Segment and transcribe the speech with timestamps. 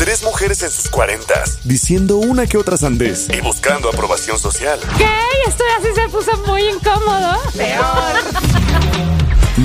[0.00, 4.80] Tres mujeres en sus cuarentas, diciendo una que otra sandez y buscando aprobación social.
[4.96, 5.06] ¿Qué?
[5.46, 7.36] Esto así se puso muy incómodo.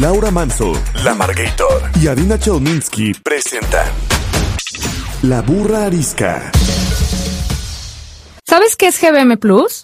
[0.01, 0.73] Laura Manso,
[1.05, 3.87] La Margator y Adina Chelminsky presentan
[5.21, 6.51] La Burra Arisca.
[8.45, 9.83] ¿Sabes qué es GBM Plus?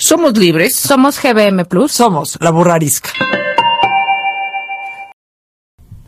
[0.00, 0.76] Somos libres.
[0.76, 1.90] Somos GBM Plus.
[1.90, 3.10] Somos la burrarisca.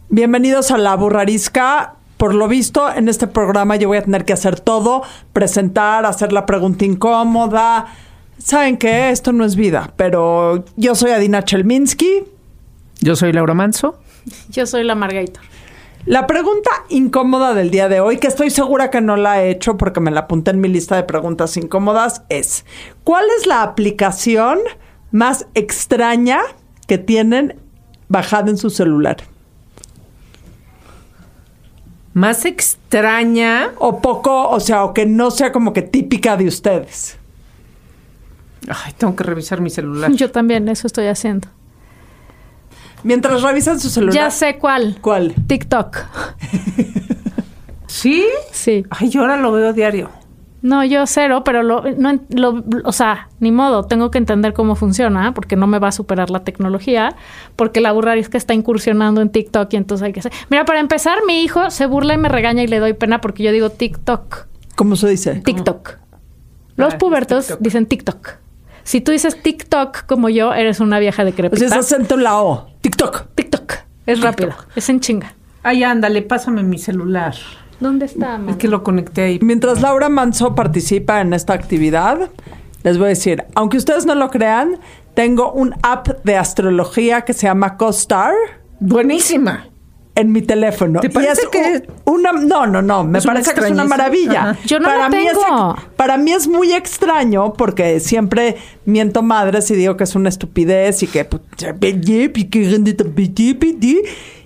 [0.08, 1.94] Bienvenidos a la burrarisca.
[2.16, 5.02] Por lo visto, en este programa yo voy a tener que hacer todo,
[5.32, 7.88] presentar, hacer la pregunta incómoda.
[8.38, 12.22] Saben que esto no es vida, pero yo soy Adina Chelminsky.
[13.00, 13.98] Yo soy Laura Manso.
[14.50, 15.42] Yo soy la Margator.
[16.06, 19.76] La pregunta incómoda del día de hoy, que estoy segura que no la he hecho
[19.76, 22.64] porque me la apunté en mi lista de preguntas incómodas, es,
[23.04, 24.58] ¿cuál es la aplicación
[25.12, 26.40] más extraña
[26.86, 27.56] que tienen
[28.08, 29.18] bajada en su celular?
[32.14, 33.72] Más extraña.
[33.78, 37.18] O poco, o sea, o que no sea como que típica de ustedes.
[38.68, 40.10] Ay, tengo que revisar mi celular.
[40.14, 41.48] Yo también, eso estoy haciendo.
[43.02, 44.14] Mientras revisan su celular.
[44.14, 44.98] Ya sé cuál.
[45.00, 45.34] ¿Cuál?
[45.46, 45.96] TikTok.
[47.86, 48.24] ¿Sí?
[48.52, 48.84] Sí.
[48.90, 50.10] Ay, yo ahora lo veo diario.
[50.62, 54.74] No, yo cero, pero lo, no, lo, o sea, ni modo, tengo que entender cómo
[54.76, 57.16] funciona, porque no me va a superar la tecnología,
[57.56, 60.32] porque la burra es que está incursionando en TikTok y entonces hay que hacer.
[60.50, 63.42] Mira, para empezar, mi hijo se burla y me regaña y le doy pena porque
[63.42, 64.46] yo digo TikTok.
[64.76, 65.36] ¿Cómo se dice?
[65.36, 65.92] TikTok.
[66.76, 67.62] Los Ah, pubertos TikTok.
[67.62, 68.28] dicen TikTok.
[68.84, 71.58] Si tú dices TikTok como yo, eres una vieja de O crepita.
[71.68, 72.68] sea, es acento en la O.
[72.80, 73.26] TikTok.
[73.34, 73.74] TikTok.
[74.06, 74.54] Es rápido.
[74.74, 75.34] Es en chinga.
[75.62, 77.34] Ay, ándale, pásame mi celular.
[77.80, 79.38] ¿Dónde está, Es que lo conecté ahí.
[79.42, 82.30] Mientras Laura Manso participa en esta actividad,
[82.82, 84.78] les voy a decir, aunque ustedes no lo crean,
[85.14, 88.34] tengo un app de astrología que se llama CoStar
[88.80, 89.66] Buenísima.
[90.20, 91.00] En mi teléfono.
[91.00, 94.50] ¿Te Y parece es que- una no, no, no, me parece que es una maravilla.
[94.50, 94.58] Ajá.
[94.66, 95.74] Yo no la mí es tengo.
[95.76, 100.28] ex- para mí es muy extraño porque siempre miento madres y digo que es una
[100.28, 101.42] estupidez y que pues,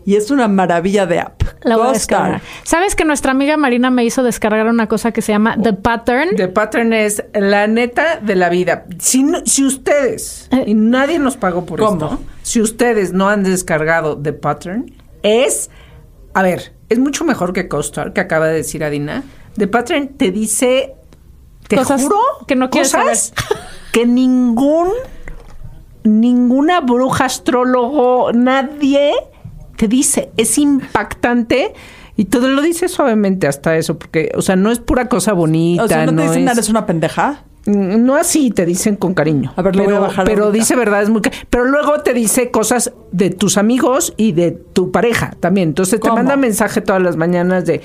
[0.06, 1.42] y es una maravilla de app.
[1.62, 1.94] La voy a CoStar.
[1.94, 2.40] descargar.
[2.62, 6.36] ¿Sabes que nuestra amiga Marina me hizo descargar una cosa que se llama The Pattern?
[6.36, 8.84] The Pattern es la neta de la vida.
[8.98, 10.64] Si, no- si ustedes, Eh.
[10.66, 12.04] y nadie nos pagó por ¿Cómo?
[12.04, 14.92] esto, si ustedes no han descargado The Pattern,
[15.24, 15.70] es,
[16.34, 19.24] a ver, es mucho mejor que CoStar, que acaba de decir Adina.
[19.56, 20.94] The Pattern te dice,
[21.66, 23.32] te Cosas juro, que no quieres cosas
[23.92, 24.88] que ningún,
[26.02, 29.12] ninguna bruja, astrólogo, nadie
[29.76, 30.30] te dice.
[30.36, 31.72] Es impactante.
[32.16, 35.82] Y todo lo dice suavemente hasta eso, porque, o sea, no es pura cosa bonita.
[35.84, 37.42] O sea, no te dicen, es- eres una pendeja.
[37.66, 39.52] No así, te dicen con cariño.
[39.56, 40.58] A ver, lo pero, voy a bajar Pero ahorita.
[40.58, 41.22] dice verdades muy...
[41.48, 45.68] Pero luego te dice cosas de tus amigos y de tu pareja también.
[45.70, 46.14] Entonces ¿Cómo?
[46.14, 47.80] te manda mensaje todas las mañanas de...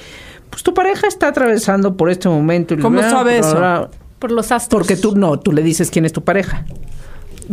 [0.50, 2.74] Pues tu pareja está atravesando por este momento.
[2.74, 3.56] y ¿Cómo sabe eso?
[3.56, 3.90] bla.
[4.18, 4.82] Por los astros.
[4.82, 6.66] Porque tú no, tú le dices quién es tu pareja.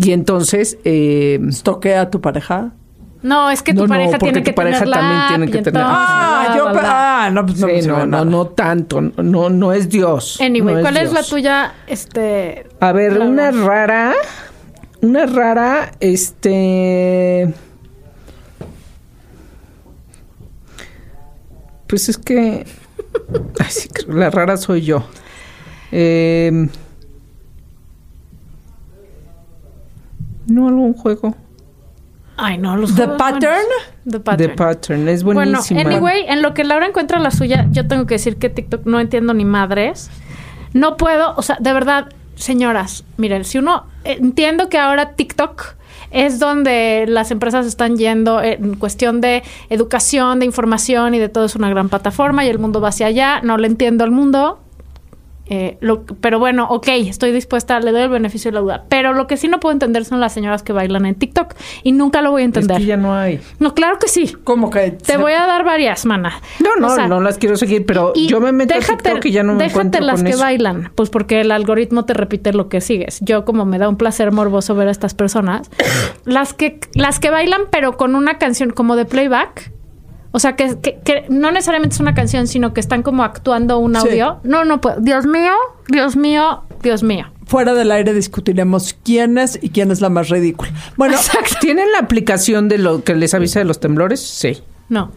[0.01, 0.79] Y entonces...
[0.85, 2.73] eh, ¿Toquea a tu pareja?
[3.23, 5.51] No, es que tu No, no, pareja porque tiene tu que pareja tener también tiene
[5.51, 6.67] que tener- Ah, yo...
[6.75, 9.01] Ah, no, pues no, sí, sirve no, no, no tanto.
[9.01, 10.39] No, no es Dios.
[10.41, 11.75] Anyway, no ¿cuál es la tuya?
[11.87, 12.67] Este.
[12.81, 14.13] A ver, una rara.
[15.03, 17.53] Una rara, este.
[21.87, 22.67] Pues es que.
[23.59, 25.05] Ay, sí, creo que la rara soy yo.
[25.93, 26.69] Eh,
[30.49, 31.35] no, algún juego.
[32.37, 33.41] Ay, no, los The Pattern?
[33.43, 33.67] buenos.
[34.09, 34.51] The Pattern.
[34.51, 35.09] The Pattern.
[35.09, 35.81] Es Bueno, buenísima.
[35.81, 39.01] anyway, en lo que Laura encuentra la suya, yo tengo que decir que TikTok no
[39.01, 40.11] entiendo ni madres.
[40.73, 45.77] No puedo, o sea, de verdad, señoras, miren, si uno entiendo que ahora TikTok
[46.11, 51.47] es donde las empresas están yendo en cuestión de educación, de información y de todo
[51.47, 53.41] es una gran plataforma y el mundo va hacia allá.
[53.43, 54.61] No le entiendo al mundo.
[55.49, 58.85] Eh, lo, pero bueno, ok, estoy dispuesta, le doy el beneficio de la duda.
[58.89, 61.55] Pero lo que sí no puedo entender son las señoras que bailan en TikTok.
[61.85, 62.77] Y nunca lo voy a entender.
[62.79, 63.41] Es que ya no hay.
[63.59, 64.37] No, claro que sí.
[64.45, 66.41] Como que Te voy a dar varias, mana.
[66.61, 69.03] No, no, O sea, no las quiero seguir, pero y yo me meto a déjate-
[69.05, 70.41] TikTok y ya no me Déjate encuentro las con que eso.
[70.41, 73.19] bailan, pues porque el algoritmo te repite lo que sigues.
[73.21, 75.71] Yo como me da un placer morboso ver a estas personas,
[76.25, 79.71] las que las que bailan pero con una canción como de playback,
[80.37, 83.79] o sea que, que- que no necesariamente es una canción, sino que están como actuando
[83.79, 84.09] un Sí.
[84.09, 84.39] audio.
[84.45, 85.01] No, no puedo.
[85.01, 85.53] Dios mío,
[85.89, 87.25] Dios mío, Dios mío.
[87.47, 90.71] fuera del aire discutiremos quién es y quién es la más ridícula.
[90.97, 91.17] Bueno,
[91.61, 94.21] ¿Tienen la aplicación de lo que les avisa de los temblores?
[94.21, 94.59] Sí.
[94.91, 95.11] No.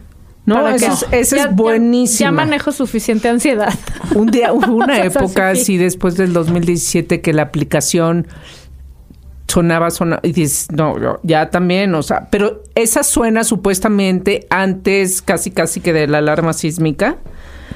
[0.46, 2.28] No, ¿Para esa es, esa Ya- es ya- buenísima.
[2.30, 3.74] Ya, manejo suficiente ansiedad.
[4.14, 5.60] Un día hubo una época sí.
[5.60, 8.26] así después del 2017 que la aplicación
[9.50, 15.20] sonaba, sonaba y dices, no, yo- ya también, o sea, pero esa suena supuestamente antes
[15.22, 17.16] casi casi que de la alarma sísmica.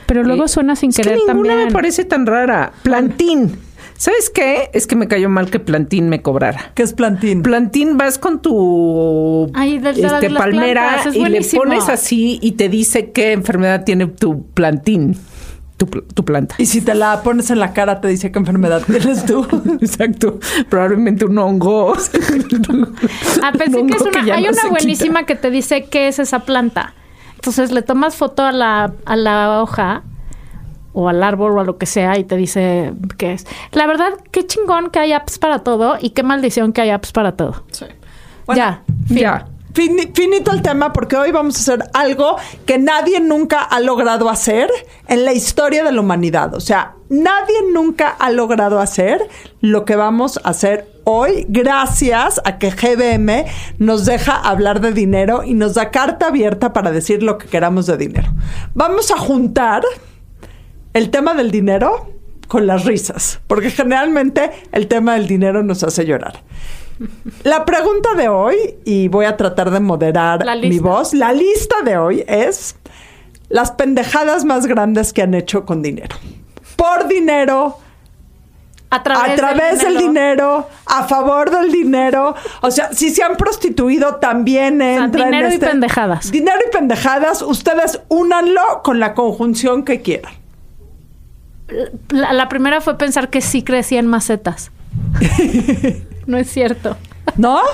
[0.07, 1.67] Pero luego suena sin es que querer ninguna también.
[1.69, 2.73] me parece tan rara.
[2.83, 3.57] Plantín.
[3.97, 4.71] ¿Sabes qué?
[4.75, 6.73] Es que me cayó mal que Plantín me cobrara.
[6.75, 7.43] ¿qué es plantín?
[7.43, 11.89] Plantín vas con tu Ay, de- de este, de las palmera es y le pones
[11.89, 15.17] así y te dice qué enfermedad tiene tu plantín,
[15.77, 16.55] tu, tu planta.
[16.59, 19.47] y si te la pones en la cara, te dice qué enfermedad tienes tú.
[19.81, 20.39] Exacto.
[20.69, 21.95] Probablemente un hongo.
[23.43, 24.21] Ah, pensé Un que es una.
[24.35, 25.27] hay no una buenísima quita.
[25.27, 26.95] que te dice qué es esa planta.
[27.35, 30.03] Entonces le tomas foto a la, a la hoja
[30.95, 33.47] o al árbol o a lo que sea y te dice qué es.
[33.73, 37.13] La verdad, qué chingón que hay apps para todo y qué maldición que hay apps
[37.13, 37.65] para todo.
[38.47, 39.19] Bueno, ya, fin.
[39.19, 39.47] ya.
[39.75, 44.31] Fini- finito el tema porque hoy vamos a hacer algo que nadie nunca ha logrado
[44.31, 44.71] hacer
[45.09, 46.55] en la historia de la humanidad.
[46.55, 49.21] O sea, nadie nunca ha logrado hacer
[49.61, 53.47] lo que vamos a hacer hoy gracias a que GBM
[53.79, 57.87] nos deja hablar de dinero y nos da carta abierta para decir lo que queramos
[57.87, 58.33] de dinero.
[58.75, 59.83] Vamos a juntar
[60.93, 62.13] el tema del dinero
[62.47, 66.43] con las risas, porque generalmente el tema del dinero nos hace llorar.
[67.43, 71.97] La pregunta de hoy, y voy a tratar de moderar mi voz, la lista de
[71.97, 72.77] hoy es
[73.49, 76.17] las pendejadas más grandes que han hecho con dinero.
[76.77, 77.79] Por dinero,
[78.91, 82.35] A través, a través del dinero, a favor del dinero.
[82.63, 86.31] O sea, si se han prostituido, también entra en dinero y este- pendejadas.
[86.31, 90.33] Dinero y pendejadas, ustedes únanlo con la conjunción que quieran.
[92.11, 94.71] La, la primera fue pensar que sí crecía en macetas.
[96.27, 96.97] no es cierto.
[97.37, 97.61] ¿No?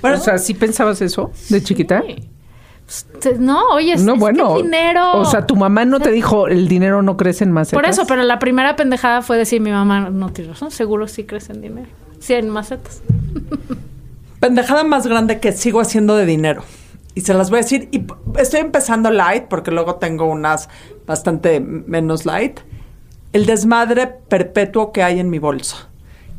[0.00, 2.02] Bueno, o sea, ¿sí pensabas eso de chiquita?
[2.02, 4.56] Pues, No, oye, es, no, es bueno.
[4.56, 5.12] dinero.
[5.12, 7.80] O sea, tu mamá no te dijo el dinero no crece en macetas.
[7.80, 11.24] Por eso, pero la primera pendejada fue decir mi mamá, no tiene razón, seguro sí
[11.24, 11.88] crece en dinero.
[12.18, 13.00] Sí, en macetas.
[14.40, 16.64] pendejada más grande que sigo haciendo de dinero.
[17.14, 17.88] Y se las voy a decir.
[17.92, 18.04] Y
[18.38, 20.68] estoy empezando light, porque luego tengo unas
[21.06, 22.60] bastante menos light.
[23.32, 25.88] El desmadre perpetuo que hay en mi bolsa.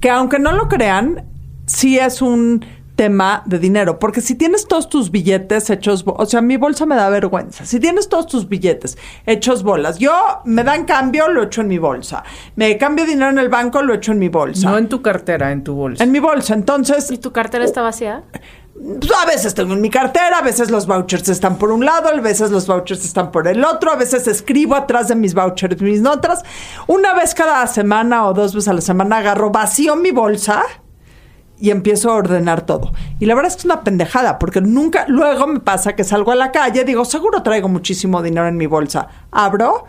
[0.04, 1.24] Que aunque no lo crean,
[1.66, 2.66] sí es un
[2.98, 4.00] tema de dinero.
[4.00, 7.66] Porque si tienes todos tus billetes hechos, o sea, mi bolsa me da vergüenza.
[7.66, 10.14] Si tienes todos tus billetes hechos bolas, yo
[10.44, 12.26] me dan cambio, lo echo en mi bolsa.
[12.58, 14.72] Me cambio dinero en el banco, lo echo en mi bolsa.
[14.72, 16.04] No en tu cartera, en tu bolsa.
[16.04, 16.54] en mi bolsa.
[16.54, 18.24] Entonces, ¿Y tu cartera está vacía?
[18.74, 22.10] Pues, a veces tengo en mi cartera, a veces los vouchers están por un lado,
[22.10, 25.82] a veces los vouchers están por el otro, a veces escribo atrás de mis vouchers
[25.82, 26.44] mis notas.
[26.88, 30.64] Una vez cada semana o dos veces a la semana agarro, vacío mi bolsa
[31.60, 32.92] y empiezo a ordenar todo.
[33.20, 36.32] Y la verdad es que es una pendejada, porque nunca, luego me pasa que salgo
[36.32, 39.08] a la calle, digo, seguro traigo muchísimo dinero en mi bolsa.
[39.32, 39.86] Abro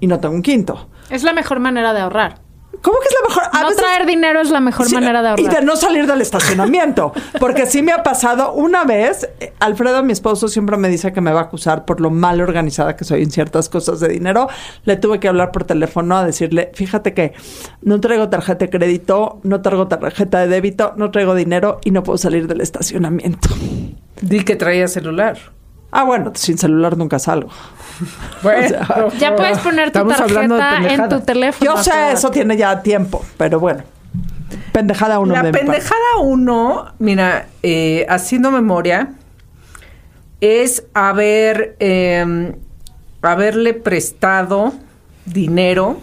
[0.00, 0.88] y no tengo un quinto.
[1.10, 2.47] Es la mejor manera de ahorrar.
[2.82, 3.42] ¿Cómo que es la mejor?
[3.52, 5.44] A no veces- traer dinero es la mejor Sí, manera de ahorrar.
[5.44, 7.12] Y de no salir del estacionamiento.
[7.40, 9.28] Porque sí me ha pasado una vez.
[9.40, 12.40] eh, Alfredo, mi esposo, siempre me dice que me va a acusar por lo mal
[12.40, 14.48] organizada que soy en ciertas cosas de dinero.
[14.84, 17.32] Le tuve que hablar por teléfono a decirle: Fíjate que
[17.82, 22.02] no traigo tarjeta de crédito, no traigo tarjeta de débito, no traigo dinero y no
[22.02, 23.48] puedo salir del estacionamiento.
[24.20, 25.38] Di que traía celular.
[25.90, 27.50] Ah, bueno, sin celular nunca salgo.
[28.44, 28.76] Bueno,
[29.18, 31.74] Ya puedes poner tu tarjeta en tu teléfono.
[31.74, 33.82] Yo sé, eso tiene ya tiempo, pero bueno.
[34.72, 35.66] Pendejada uno La de mi parte.
[35.66, 39.14] pendejada uno, mira, eh, haciendo memoria,
[40.40, 42.54] es haber eh,
[43.22, 44.72] haberle prestado
[45.26, 45.98] dinero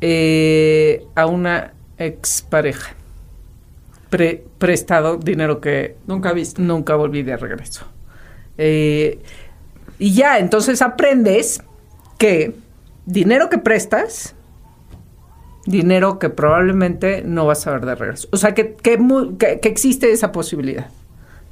[0.00, 2.92] eh, a una expareja.
[4.10, 6.60] Pre- prestado dinero que Nunca visto.
[6.60, 7.86] nunca volví de regreso.
[8.62, 9.18] Eh,
[9.98, 11.62] y ya, entonces aprendes
[12.18, 12.54] que
[13.06, 14.34] dinero que prestas,
[15.66, 18.28] dinero que probablemente no vas a ver de regreso.
[18.32, 18.98] O sea, que, que,
[19.38, 20.88] que- que existe esa posibilidad,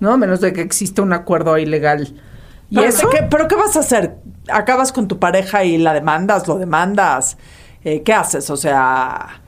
[0.00, 0.16] ¿no?
[0.18, 2.14] Menos de que exista un acuerdo ilegal.
[2.70, 3.08] ¿Y ¿Pero eso?
[3.10, 4.16] qué, ¿Pero qué vas a hacer?
[4.50, 7.36] ¿Acabas con tu pareja y la demandas, lo demandas?
[7.84, 8.50] eh, ¿qué haces?
[8.50, 9.40] O sea,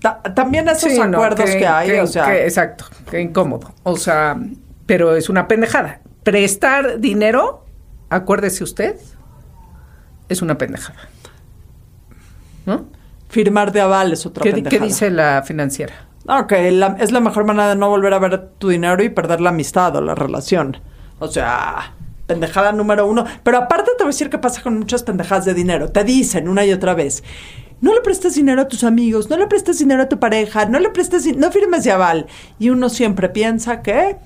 [0.00, 3.72] ta- también esos Sí, no, acuerdos que, hay, que- o sea, que- exacto, qué incómodo.
[3.82, 4.38] O sea,
[4.86, 6.00] pero es una pendejada.
[6.22, 7.64] Prestar dinero,
[8.10, 8.96] acuérdese usted,
[10.28, 10.98] es una pendejada.
[12.66, 12.86] ¿No?
[13.28, 14.84] firmar de aval es otra ¿Qué, qué pendejada.
[14.84, 15.94] dice la financiera?
[16.48, 19.40] Que la- es la mejor manera de no volver a ver tu dinero y perder
[19.40, 20.76] la amistad o la relación.
[21.18, 21.94] O sea,
[22.26, 23.24] pendejada número uno.
[23.42, 25.90] Pero aparte te voy a decir qué pasa con muchas pendejadas de dinero.
[25.90, 27.24] Te dicen una y otra vez,
[27.80, 30.78] no le prestes dinero a tus amigos, no le prestes dinero a tu pareja, no
[30.78, 32.26] le prestes, no firmes de aval.
[32.58, 34.16] Y uno siempre piensa que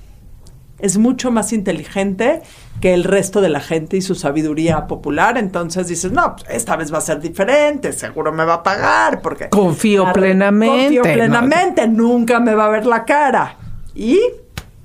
[0.78, 2.42] es mucho más inteligente
[2.80, 5.38] que el resto de la gente y su sabiduría popular.
[5.38, 9.22] Entonces dices, no, pues, esta vez va a ser diferente, seguro me va a pagar
[9.22, 9.48] porque...
[9.48, 11.12] Confío plenamente, Confío ¿no?
[11.12, 13.56] plenamente, nunca me va a ver la cara.
[13.94, 14.20] Y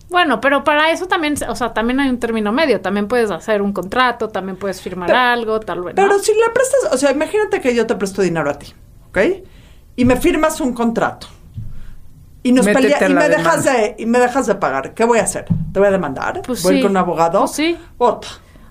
[0.09, 2.79] Bueno, pero para eso también, o sea, también hay un término medio.
[2.81, 5.95] También puedes hacer un contrato, también puedes firmar Pero- algo, tal vez.
[5.95, 6.01] ¿no?
[6.03, 8.73] Pero si le prestas, o sea, imagínate que yo te presto dinero a ti,
[9.09, 9.17] ¿ok?
[9.97, 11.27] Y me firmas un contrato.
[12.43, 14.93] Y nos pelea- y me dejas de y me dejas de pagar.
[14.93, 15.45] ¿Qué voy a hacer?
[15.73, 16.41] ¿Te voy a demandar?
[16.45, 16.81] Pues ¿Voy sí.
[16.81, 17.41] con un abogado?
[17.41, 17.77] Pues sí.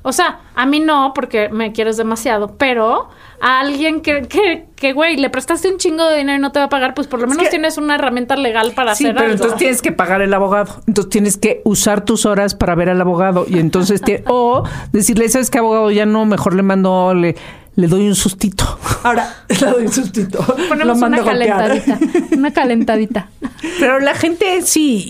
[0.03, 3.11] O sea, a mí no, porque me quieres demasiado, pero
[3.43, 6.59] a alguien que, que, que, güey, le prestaste un chingo de dinero y no te
[6.59, 9.15] va a pagar, pues por lo menos que- tienes una herramienta legal para Sí, hacer
[9.15, 9.35] pero algo.
[9.35, 10.81] entonces tienes que pagar el abogado.
[10.87, 13.45] Entonces tienes que usar tus horas para ver al abogado.
[13.47, 15.91] Y entonces te, o decirle, ¿sabes qué abogado?
[15.91, 17.37] Ya no, mejor le mando, le,
[17.81, 18.65] le doy un sustito.
[19.03, 20.39] Ahora, le doy un sustito.
[20.57, 21.99] Lo Ponemos mando una a calentadita.
[22.37, 23.31] Una calentadita.
[23.79, 25.05] Pero la gente sí,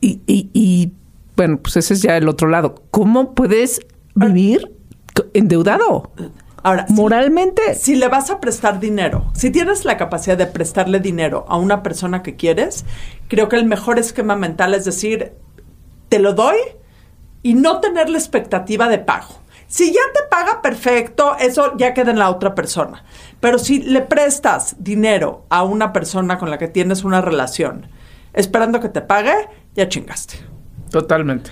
[0.00, 0.92] y, y, y- y,
[1.36, 2.74] bueno, pues ese es ya el otro lado.
[2.90, 3.80] ¿Cómo puedes
[4.14, 4.72] vivir
[5.32, 6.12] endeudado?
[6.62, 7.74] Ahora, si- Moralmente.
[7.74, 11.82] Si le vas a prestar dinero, si tienes la capacidad de prestarle dinero a una
[11.82, 12.84] persona que quieres,
[13.28, 15.32] creo que el mejor esquema mental es decir,
[16.08, 16.56] te lo doy
[17.42, 19.40] y no tener la expectativa de pago.
[19.66, 23.04] Si ya te paga perfecto, eso ya queda en la otra persona.
[23.40, 27.88] Pero si le prestas dinero a una persona con la que tienes una relación,
[28.32, 29.34] esperando que te pague,
[29.74, 30.38] ya chingaste.
[30.90, 31.50] Totalmente.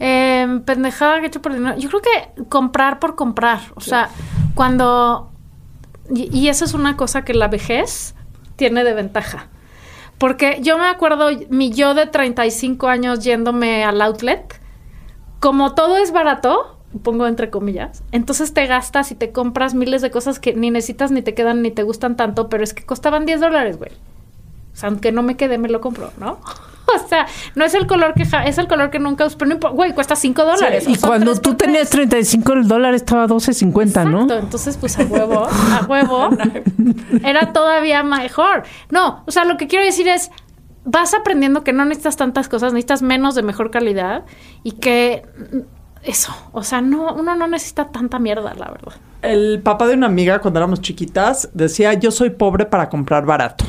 [0.00, 1.76] Eh, pendejada que he hecho por dinero.
[1.78, 3.60] Yo creo que comprar por comprar.
[3.74, 4.10] O sea,
[4.54, 5.30] cuando.
[6.14, 8.14] Y, y eso es una cosa que la vejez
[8.56, 9.48] tiene de ventaja.
[10.18, 14.60] Porque yo me acuerdo, mi yo de 35 años yéndome al outlet,
[15.44, 20.10] como todo es barato, pongo entre comillas, entonces te gastas y te compras miles de
[20.10, 23.26] cosas que ni necesitas, ni te quedan, ni te gustan tanto, pero es que costaban
[23.26, 23.90] 10 dólares, güey.
[24.72, 26.38] O sea, aunque no me quede, me lo compro, ¿no?
[26.94, 29.54] O sea, no es el color que ja- es el color que nunca usé, pero
[29.54, 30.84] no güey, cuesta 5 dólares.
[30.88, 31.66] Y cuando tres tú por tres.
[31.72, 34.22] tenías 35, el dólar estaba a 12.50, ¿no?
[34.22, 36.28] Exacto, entonces pues a huevo, a huevo,
[37.22, 38.64] era todavía mejor.
[38.90, 40.30] No, o sea, lo que quiero decir es,
[40.84, 44.24] vas aprendiendo que no necesitas tantas cosas, necesitas menos de mejor calidad
[44.62, 45.22] y que
[46.02, 48.94] eso, o sea, no, uno no necesita tanta mierda, la verdad.
[49.22, 53.64] El papá de una amiga, cuando éramos chiquitas, decía, yo soy pobre para comprar barato.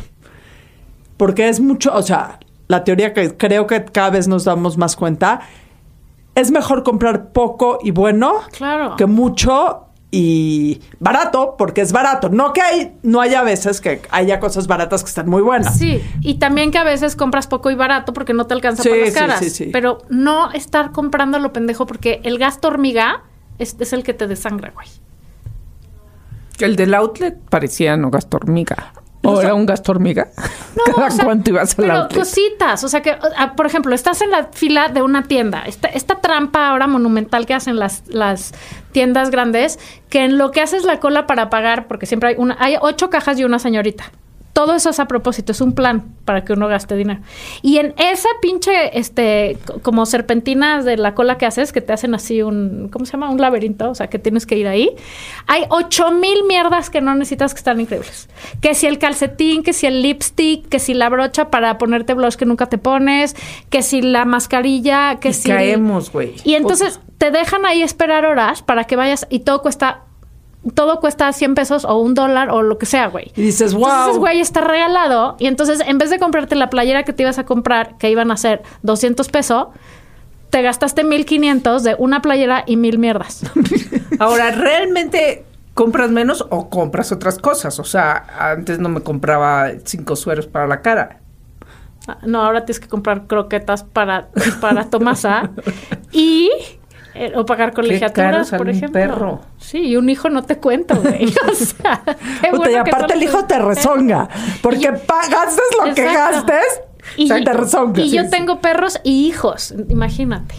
[1.15, 4.98] Porque es mucho, o sea, la teoría que creo que cada vez nos damos más
[4.98, 5.39] cuenta,
[6.36, 8.98] es mejor comprar poco y bueno Claro.
[8.98, 12.29] que mucho y barato, porque es barato.
[12.29, 15.77] No que hay, no haya veces que haya cosas baratas que estén muy buenas.
[15.77, 18.89] Sí, y también que a veces compras poco y barato porque no te alcanza Sí,
[18.89, 19.39] para las sí, caras.
[19.39, 19.69] sí, sí.
[19.74, 23.24] Pero no estar comprando lo pendejo porque el gasto hormiga
[23.59, 24.88] es, es el que te desangra, güey.
[26.59, 28.93] El del outlet parecía no gasto hormiga.
[29.27, 30.27] ¿O era un gasto hormiga?
[30.85, 32.19] ¿Cada o sea, cuánto ibas al pero outlet?
[32.19, 35.88] cositas, o sea que, ah, por ejemplo, estás en la fila de una tienda, esta,
[35.88, 38.53] esta trampa ahora monumental que hacen las, las
[38.95, 39.77] tiendas grandes,
[40.09, 43.09] que en lo que haces la cola para pagar, porque siempre hay una, hay ocho
[43.09, 44.13] cajas y una señorita.
[44.55, 47.19] Todo eso es a propósito, es un plan para que uno gaste dinero.
[47.62, 51.91] Y en esa pinche, este, co- como serpentinas de la cola que haces, que te
[51.91, 53.29] hacen así un, ¿cómo se llama?
[53.29, 54.91] Un laberinto, o sea, que tienes que ir ahí.
[55.47, 58.29] Hay ocho mil mierdas que no necesitas que están increíbles.
[58.62, 62.35] Que si el calcetín, que si el lipstick, que si la brocha para ponerte blush
[62.35, 63.35] que nunca te pones,
[63.69, 65.50] que si la mascarilla, que Y si...
[65.50, 66.33] caemos, güey.
[66.45, 70.04] Y entonces te dejan ahí esperar horas para que vayas y todo cuesta...
[70.74, 73.31] Todo cuesta 100 pesos o un dólar o lo que sea, güey.
[73.36, 74.17] Y dices, Entonces, wow.
[74.19, 75.36] güey, está regalado.
[75.39, 78.31] Y entonces, en vez de comprarte la playera que te ibas a comprar, que iban
[78.31, 79.67] a ser 200 pesos,
[80.50, 83.43] te gastaste 1500 de una playera y mil mierdas.
[84.19, 85.43] Ahora, ¿realmente
[85.74, 87.77] compras menos o compras otras cosas?
[87.79, 91.19] O sea, antes no me compraba cinco sueros para la cara.
[92.07, 94.29] Ah, No, ahora tienes que comprar croquetas para,
[94.62, 95.50] para Tomasa
[96.12, 96.50] y
[97.15, 98.91] eh, o pagar colegiaturas, por un ejemplo.
[98.93, 99.41] perro.
[99.57, 101.34] Sí, y un hijo no te cuento, güey.
[101.50, 102.03] O sea,
[102.41, 104.27] qué y aparte el hijo te rezonga.
[104.62, 106.81] Porque Y- pa- gastes lo que gastes,
[107.17, 108.01] Y, o sea, te rezonga.
[108.01, 108.29] y Sí, yo sí.
[108.29, 110.55] tengo perros y hijos, imagínate.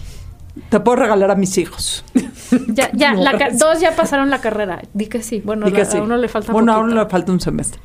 [0.69, 2.03] Te puedo regalar a mis hijos.
[2.69, 4.81] Ya, ya, la dos ya pasaron la carrera.
[4.93, 5.41] Di que sí.
[5.43, 5.97] Bueno, Di que la- sí.
[5.97, 7.81] a uno le falta Bueno, a uno le falta un semestre.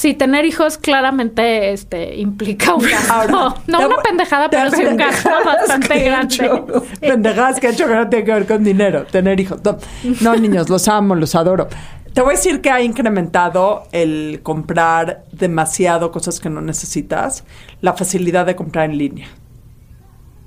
[0.00, 3.54] Sí, tener hijos claramente este, implica un gasto.
[3.66, 6.64] No te una pendejada, te pero sí un gasto bastante que he grande.
[7.02, 9.60] Pendejadas que he hecho que no tiene que ver con dinero, tener hijos.
[9.62, 9.76] No,
[10.22, 11.68] no, niños, los amo, los adoro.
[12.14, 17.44] Te voy a decir que ha incrementado el comprar demasiado cosas que no necesitas,
[17.82, 19.28] la facilidad de comprar en línea.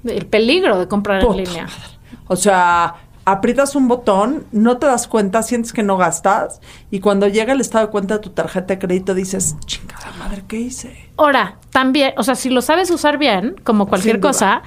[0.04, 1.64] El peligro de comprar Puta en línea.
[1.66, 1.78] madre.
[2.26, 2.96] O sea,
[3.26, 6.60] aprietas un botón, no te das cuenta, sientes que no gastas
[6.92, 10.44] y cuando llega el estado de cuenta de tu tarjeta de crédito dices, chingada madre,
[10.48, 11.10] ¿qué hice?
[11.18, 14.62] Ahora, también, o sea, si lo sabes usar bien, como cualquier cosa,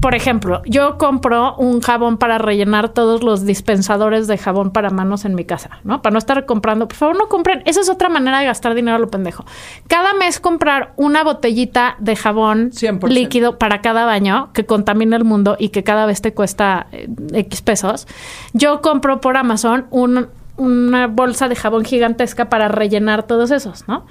[0.00, 5.24] por ejemplo, yo compro un jabón para rellenar todos los dispensadores de jabón para manos
[5.24, 6.02] en mi casa, ¿no?
[6.02, 6.86] Para no estar comprando.
[6.86, 7.62] Por favor, no compren.
[7.66, 9.44] Esa es otra manera de gastar dinero a lo pendejo.
[9.88, 13.08] Cada mes comprar una botellita de jabón 100%.
[13.08, 17.08] líquido para cada baño que contamina el mundo y que cada vez te cuesta eh,
[17.32, 18.06] X pesos.
[18.52, 24.06] Yo compro por Amazon un- una bolsa de jabón gigantesca para rellenar todos esos, ¿no?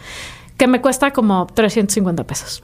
[0.58, 2.64] Que me cuesta como 350 pesos.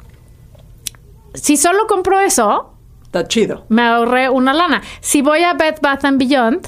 [1.34, 2.71] Si solo compro eso,
[3.12, 3.65] Está chido.
[3.68, 4.82] me ahorré una lana.
[5.01, 6.68] Si voy a Bed Bath and Beyond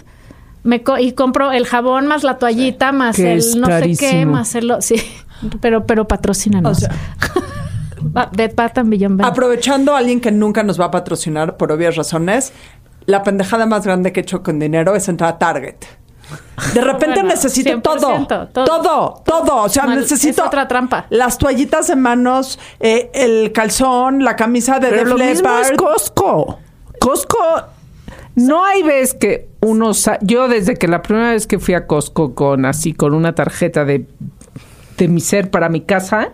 [0.64, 3.98] me co- y compro el jabón más la toallita más Que el no sé qué
[3.98, 4.32] carísimo.
[4.34, 4.96] más el sí,
[5.62, 6.78] pero pero patrocínanos.
[6.78, 6.92] O sea,
[8.34, 9.22] Bed Bath and Beyond.
[9.24, 12.52] Aprovechando a alguien que nunca nos va a patrocinar por obvias razones,
[13.06, 15.76] la pendejada más grande que he hecho con dinero es entrar a Target.
[16.74, 18.66] De repente Bueno, necesito 100%, todo, todo.
[18.66, 21.06] todo, todo, O sea, Mal- necesito es otra trampa.
[21.10, 25.72] Las toallitas de manos, eh, el calzón, la camisa de Pero Def lo mismo es.
[25.72, 26.60] Costco.
[27.00, 27.38] Costco,
[28.36, 29.94] no hay vez que uno...
[29.94, 33.36] sa- Yo desde que la primera vez que fui a Costco con así, con una
[33.36, 34.06] tarjeta de,
[34.98, 36.30] de mi ser para mi casa,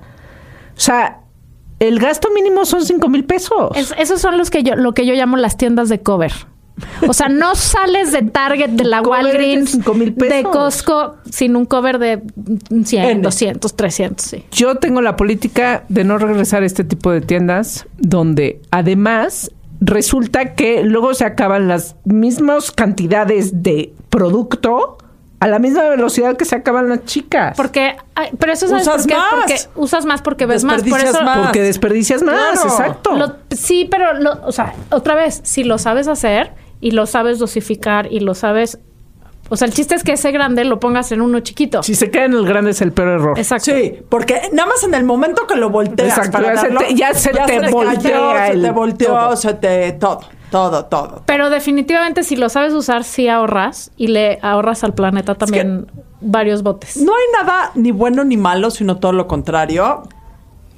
[0.76, 1.22] o sea,
[1.80, 3.72] el gasto mínimo son cinco mil pesos.
[3.76, 6.32] Es- esos son los que yo lo que yo llamo las tiendas de cover.
[7.08, 10.36] O sea, no sales de Target, de la de Walgreens, 5,000 pesos.
[10.38, 12.22] de Costco sin un cover de
[12.84, 13.22] 100, N.
[13.22, 14.46] 200, 300, sí.
[14.52, 20.56] Yo tengo la política de no regresar a este tipo de tiendas donde además resulta
[20.56, 24.98] que luego se acaban las mismas cantidades de producto
[25.42, 27.56] a la misma velocidad que se acaban las chicas.
[27.56, 29.16] Porque, ay, pero eso sabes Usas por qué?
[29.16, 29.30] más.
[29.34, 30.84] Porque usas más porque ves más.
[30.84, 31.38] Por eso, más.
[31.46, 32.70] Porque desperdicias más, Claro.
[32.70, 33.16] exacto.
[33.16, 37.40] Lo- sí, pero, lo- o sea, otra vez, si lo sabes hacer y lo sabes
[37.40, 38.80] dosificar y lo sabes.
[39.52, 41.82] O sea, el chiste es que ese grande lo pongas en uno chiquito.
[41.82, 43.40] Si se queda en el grande es el peor error.
[43.40, 43.72] Exacto.
[43.76, 46.96] Sí, porque nada más en el momento que lo volteas Exacto, para ya se te-
[46.96, 49.36] ya se te cayó, voltea se te volteó, todo.
[49.36, 50.20] se te todo,
[50.52, 51.24] todo, todo.
[51.26, 55.88] Pero definitivamente si lo sabes usar, sí ahorras y le ahorras al planeta también
[56.22, 56.98] varios botes.
[56.98, 60.04] No hay nada ni bueno ni malo, sino todo lo contrario,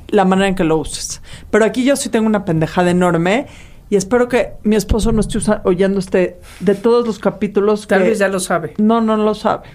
[0.08, 1.22] la manera en que lo uses.
[1.50, 3.48] Pero aquí yo sí tengo una pendejada enorme
[3.92, 7.86] y espero que mi esposo no esté oyendo este de todos los capítulos.
[7.88, 8.74] Tal que- vez ya lo sabe.
[8.80, 9.68] No, no lo sabe.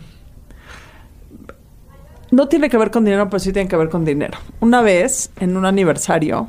[2.31, 4.39] No tiene que ver con dinero, pero sí tiene que ver con dinero.
[4.61, 6.49] Una vez, en un aniversario,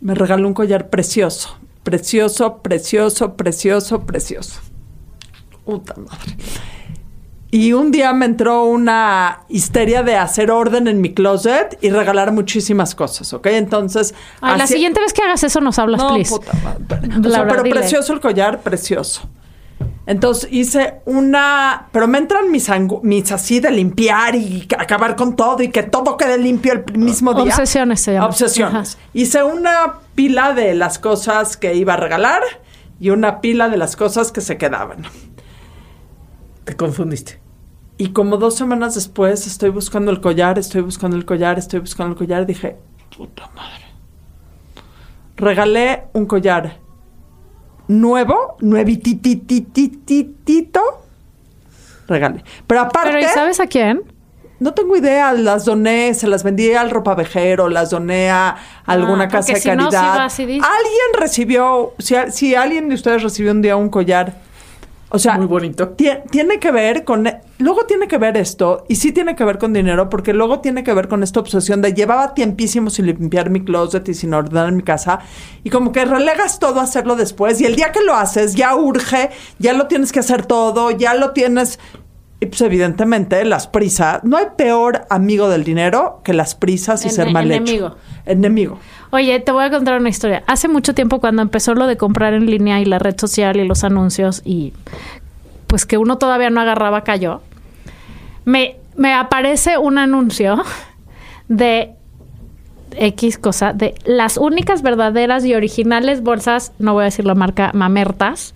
[0.00, 1.56] me regaló un collar precioso.
[1.82, 4.60] Precioso, precioso, precioso, precioso.
[5.64, 6.36] Puta madre.
[7.56, 12.32] Y un día me entró una histeria de hacer orden en mi closet y regalar
[12.32, 13.46] muchísimas cosas, ¿ok?
[13.46, 14.12] Entonces...
[14.40, 16.30] Ay, la siguiente vez que hagas eso nos hablas, no, please.
[16.36, 17.08] puta madre.
[17.08, 17.76] O sea, Laura, pero dile.
[17.78, 19.28] precioso el collar, precioso.
[20.04, 25.14] Entonces hice una, pero me entran mis, angu- mis así de limpiar y ca- acabar
[25.14, 27.44] con todo y que todo quede limpio el mismo día.
[27.44, 28.26] Obsesiones se llama.
[28.26, 28.96] Obsesiones.
[28.96, 29.06] Ajá.
[29.14, 32.42] Hice una pila de las cosas que iba a regalar
[32.98, 35.04] y una pila de las cosas que se quedaban.
[36.64, 37.43] Te confundiste.
[37.96, 42.12] Y como dos semanas después estoy buscando el collar, estoy buscando el collar, estoy buscando
[42.12, 42.76] el collar, dije,
[43.16, 43.84] puta madre.
[45.36, 46.78] Regalé un collar
[47.88, 50.80] nuevo, nuevitititititito.
[52.08, 52.42] Regalé.
[52.66, 54.02] Pero aparte, Pero ¿y sabes a quién?
[54.60, 59.28] no tengo idea, las doné, se las vendí al ropavejero, las doné a alguna Ah,
[59.28, 60.22] casa de si no, caridad.
[60.22, 64.40] Alguien recibió, si, si alguien de ustedes recibió un día un collar,
[65.14, 65.94] o sea, Muy bonito.
[65.96, 69.58] tie- tiene que ver con, luego tiene que ver esto, y sí tiene que ver
[69.58, 73.48] con dinero, porque luego tiene que ver con esta obsesión de llevaba tiempísimo sin limpiar
[73.48, 75.20] mi closet y sin ordenar mi casa,
[75.62, 78.74] y como que relegas todo a hacerlo después, y el día que lo haces ya
[78.74, 81.78] urge, ya lo tienes que hacer todo, ya lo tienes,
[82.40, 87.10] y pues evidentemente las prisas, no hay peor amigo del dinero que las prisas y
[87.10, 87.86] ser mal enemigo.
[87.88, 87.96] hecho.
[88.26, 88.78] Enemigo.
[89.10, 90.42] Oye, te voy a contar una historia.
[90.46, 93.66] Hace mucho tiempo cuando empezó lo de comprar en línea y la red social y
[93.66, 94.72] los anuncios y
[95.66, 97.42] pues que uno todavía no agarraba callo,
[98.44, 100.62] me, me aparece un anuncio
[101.48, 101.94] de
[102.96, 107.70] X cosa de las únicas verdaderas y originales bolsas, no voy a decir la marca,
[107.74, 108.54] mamertas.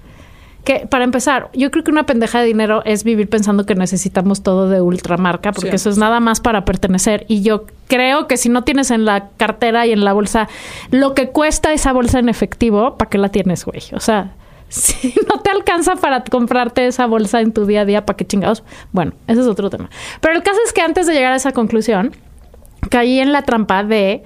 [0.68, 4.42] Que para empezar, yo creo que una pendeja de dinero es vivir pensando que necesitamos
[4.42, 7.24] todo de ultramarca, porque eso es nada más para pertenecer.
[7.26, 10.46] Y yo creo que si no tienes en la cartera y en la bolsa
[10.90, 13.80] lo que cuesta esa bolsa en efectivo, ¿para qué la tienes, güey?
[13.94, 14.34] O sea,
[14.68, 18.26] si no te alcanza para comprarte esa bolsa en tu día a día, ¿para qué
[18.26, 18.62] chingados?
[18.92, 19.88] Bueno, ese es otro tema.
[20.20, 22.12] Pero el caso es que antes de llegar a esa conclusión,
[22.90, 24.22] caí en la trampa de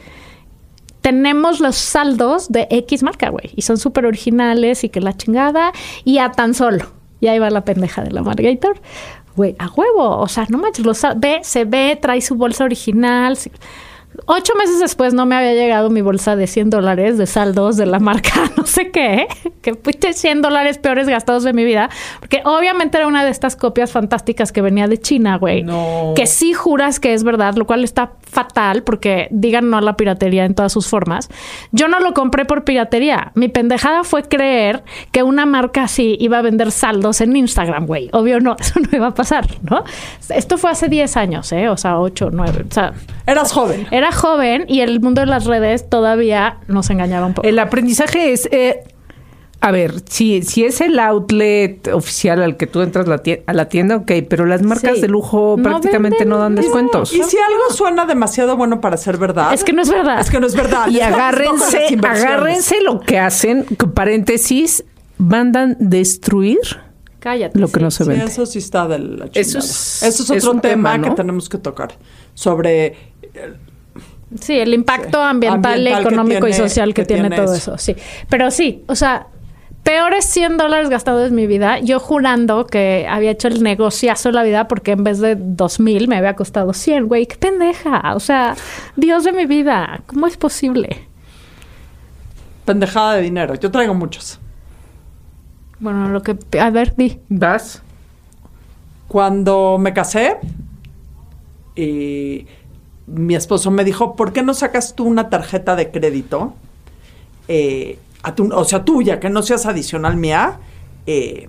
[1.03, 5.73] tenemos los saldos de X marca, güey, y son súper originales y que la chingada,
[6.05, 6.87] y a tan solo.
[7.21, 8.81] Y ahí va la pendeja de la Margator.
[9.37, 13.39] Güey, a huevo, o sea, no manches, los ve, se ve, trae su bolsa original.
[14.27, 17.87] Ocho meses después no me había llegado mi bolsa de 100 dólares de saldos de
[17.87, 19.27] la marca no sé qué,
[19.63, 21.89] que fuiste 100 dólares peores gastados de mi vida,
[22.21, 26.13] porque obviamente era una de estas copias fantásticas que venía de China, güey, No.
[26.15, 29.97] que sí juras que es verdad, lo cual está fatal porque digan no a la
[29.97, 31.29] piratería en todas sus formas.
[31.73, 33.33] Yo no lo compré por piratería.
[33.35, 38.09] Mi pendejada fue creer que una marca así iba a vender saldos en Instagram, güey.
[38.13, 39.85] Obvio no, eso no iba a pasar, ¿no?
[40.29, 41.69] Esto fue hace 10 años, ¿eh?
[41.69, 42.93] O sea, 8, 9, o sea,
[43.27, 43.87] Eras joven.
[43.91, 47.47] era joven y el mundo de las redes todavía nos engañaba un poco.
[47.47, 48.83] El aprendizaje es, eh,
[49.61, 53.69] a ver, si, si es el outlet oficial al que tú entras la a la
[53.69, 55.01] tienda, ok, pero las marcas Sí.
[55.03, 57.13] de lujo No prácticamente venden no dan descuentos.
[57.13, 59.55] Y si algo suena demasiado bueno para ser verdad.
[59.55, 60.19] Es que no es verdad.
[60.19, 60.89] Es que no es verdad.
[60.89, 64.85] Y agárrense, agárrense lo que hacen, paréntesis,
[65.19, 66.59] mandan destruir
[67.21, 67.57] Cállate.
[67.57, 67.85] lo que sí.
[67.85, 68.25] no se Sí, vende.
[68.25, 69.31] eso sí está de la chingada.
[69.41, 71.93] Eso es- Eso es es otro tema, tema, que tenemos que tocar.
[72.35, 72.97] Sobre
[74.41, 75.25] Sí, el impacto Sí.
[75.25, 77.75] ambiental, económico y social que, que tiene, tiene todo eso.
[77.75, 77.79] eso.
[77.79, 77.97] Sí.
[78.29, 79.27] Pero sí, o sea,
[79.83, 84.35] peores 100 dólares gastados en mi vida, yo jurando que había hecho el negociazo de
[84.35, 88.15] la vida porque en vez de 2000 me había costado 100, güey, qué pendeja.
[88.15, 88.55] O sea,
[88.97, 91.09] Dios de mi vida, ¿cómo es posible?
[92.65, 93.55] pendejada de dinero.
[93.57, 94.39] Yo traigo muchos.
[95.81, 96.37] Bueno, lo que.
[96.61, 97.19] A ver, di.
[97.29, 97.83] ¿Vas?
[99.09, 100.37] Cuando me casé,
[101.75, 102.47] y
[103.07, 106.55] mi esposo me dijo, ¿por qué no sacas tú una tarjeta de crédito?
[107.49, 110.61] eh, a tu- o sea, tuya, que no seas adicional mía.
[111.07, 111.49] Eh,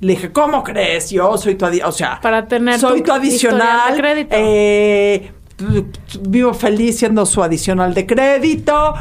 [0.00, 1.10] le dije, ¿cómo crees?
[1.10, 1.88] Yo soy tu adicional.
[1.88, 3.94] O sea, Para tener soy tu tu adicional.
[3.94, 4.36] de crédito.
[4.38, 5.32] eh,
[6.28, 8.94] vivo feliz siendo su adicional de crédito,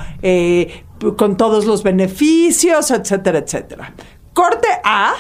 [1.18, 3.94] con todos los beneficios, etcétera, etcétera.
[4.34, 5.14] Corte A,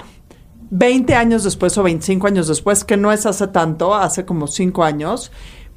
[0.71, 4.83] 20 años después o 25 años después, que no es hace tanto, hace como 5
[4.83, 5.31] años,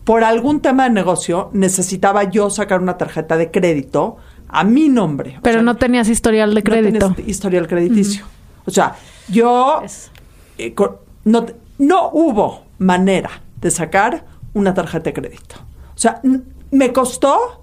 [0.05, 4.17] por algún tema de negocio necesitaba yo sacar una tarjeta de crédito
[4.49, 5.39] a mi nombre.
[5.43, 7.07] Pero sea, no tenías historial de no crédito.
[7.17, 8.25] este historial crediticio.
[8.65, 8.97] O sea,
[9.29, 10.11] yo Es-
[10.59, 10.75] eh,
[11.25, 11.47] no,
[11.79, 15.57] no hubo manera de sacar una tarjeta de crédito.
[15.95, 16.21] O sea,
[16.71, 17.63] me costó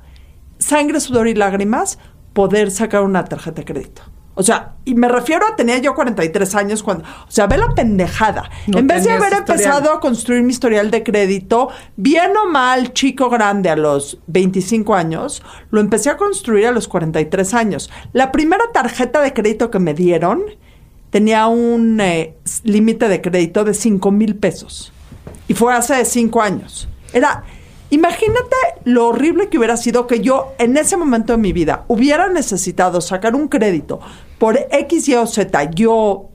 [0.58, 1.99] sangre, sudor y lágrimas
[2.34, 4.02] poder sacar una tarjeta de crédito.
[4.39, 7.75] O sea, y me refiero a tenía yo 43 años cuando, o sea, ve la
[7.75, 8.49] pendejada.
[8.67, 12.93] No en vez de haber empezado a construir mi historial de crédito, bien o mal,
[12.93, 17.91] chico grande a los 25 años, lo empecé a construir a los 43 años.
[18.13, 20.41] La primera tarjeta de crédito que me dieron
[21.10, 24.93] tenía un eh, límite de crédito de 5 mil pesos.
[25.49, 26.88] Y fue hace 5 años.
[27.12, 27.43] Era,
[27.89, 32.30] imagínate lo horrible que hubiera sido que yo en ese momento de mi vida hubiera
[32.30, 33.99] necesitado sacar un crédito
[34.38, 36.30] por X, Y o Z, yo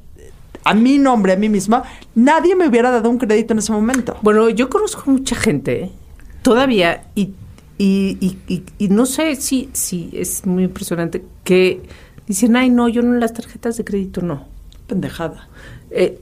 [0.64, 1.82] a mi nombre, a mí misma,
[2.14, 4.16] nadie me hubiera dado un crédito en ese momento.
[4.22, 5.90] Bueno, yo conozco mucha gente
[6.42, 7.34] todavía y,
[7.78, 11.82] y, y- y- no sé si, si es muy impresionante que
[12.26, 14.46] dicen, ay, no, yo no las tarjetas de crédito no.
[14.86, 15.48] Pendejada.
[15.96, 16.18] Eh,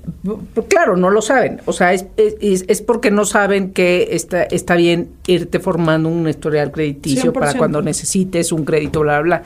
[0.69, 1.63] claro, no lo saben.
[1.65, 6.29] O sea, es, es, es porque no saben que está, está bien irte formando un
[6.29, 7.57] historial crediticio para 100%.
[7.57, 9.43] cuando necesites un crédito, bla, bla, bla.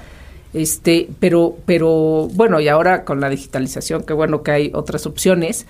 [0.52, 5.66] Este, pero, pero, bueno, y ahora con la digitalización, que bueno que hay otras opciones,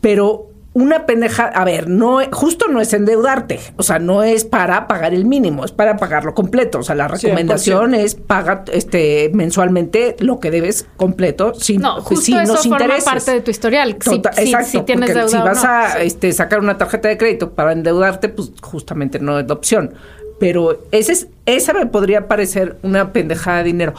[0.00, 4.86] pero una pendeja, a ver, no, justo no es endeudarte, o sea, no es para
[4.88, 10.16] pagar el mínimo, es para pagarlo completo, o sea, la recomendación es paga este mensualmente
[10.20, 13.04] lo que debes completo sin, No, justo sin eso los forma intereses.
[13.04, 13.96] parte de tu historial.
[14.00, 15.70] Si, Tota- si- exacto, si tienes deuda si o vas no.
[15.70, 15.98] a Sí.
[16.04, 19.92] este, sacar una tarjeta de crédito para endeudarte, pues justamente no es la opción.
[20.40, 23.92] Pero ese es, esa me podría parecer una pendejada de dinero.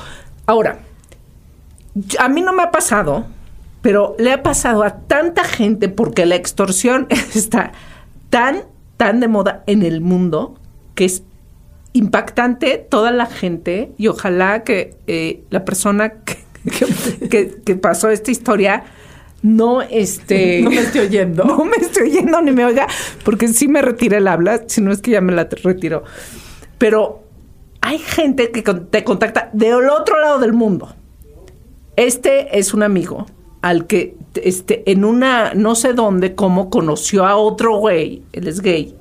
[0.48, 0.80] Ahora,
[2.20, 3.26] a mí no me ha pasado,
[3.84, 7.74] pero le ha pasado a tanta gente porque la extorsión está
[8.32, 8.64] tan,
[8.98, 10.56] tan de moda en el mundo
[10.96, 11.22] que es
[11.94, 16.14] impactante toda la gente y ojalá que eh, la persona
[17.30, 18.84] que, que- pasó esta historia
[19.44, 21.44] no este No me esté oyendo.
[21.44, 22.88] no me estoy oyendo ni me oiga
[23.24, 26.04] porque sí me retira el habla si no es que ya me la retiró
[26.80, 27.22] pero
[27.82, 30.96] hay gente que te contacta del otro lado del mundo.
[31.98, 33.26] Este es un amigo
[33.64, 38.60] al que este, en una, no sé dónde, cómo conoció a otro güey, él es
[38.60, 38.94] gay,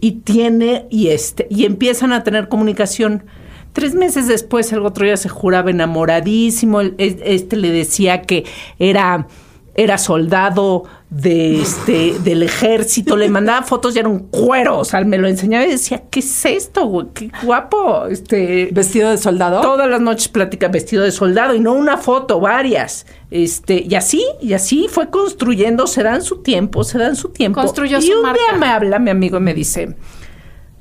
[0.00, 3.24] y tiene, y este, y empiezan a tener comunicación.
[3.72, 6.80] Tres meses después, el otro día se juraba enamoradísimo.
[6.80, 8.44] Este le decía que
[8.78, 9.26] era,
[9.74, 13.16] era soldado de este, del ejército.
[13.16, 14.78] Le mandaba fotos y era un cuero.
[14.78, 17.06] O sea, me lo enseñaba y decía, ¿qué es esto, güey?
[17.14, 18.06] Qué guapo.
[18.06, 19.60] Este, ¿Vestido de soldado?
[19.60, 23.06] Todas las noches platica vestido de soldado y no una foto, varias.
[23.30, 27.60] Este, y así, y así fue construyendo, se dan su tiempo, se dan su tiempo.
[27.60, 28.40] Construyó y su un marca.
[28.50, 29.96] día me habla mi amigo y me dice,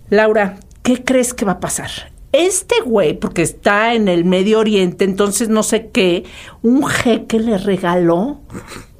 [0.09, 1.91] Laura, ¿qué crees que va a pasar?
[2.31, 6.23] Este güey, porque está en el Medio Oriente, entonces no sé qué,
[6.63, 8.41] un jeque le regaló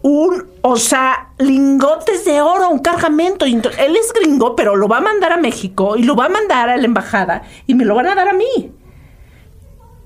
[0.04, 3.46] un, o sea, lingotes de oro, un cargamento.
[3.46, 6.70] Él es gringo, pero lo va a mandar a México y lo va a mandar
[6.70, 8.72] a la embajada y me lo van a dar a mí.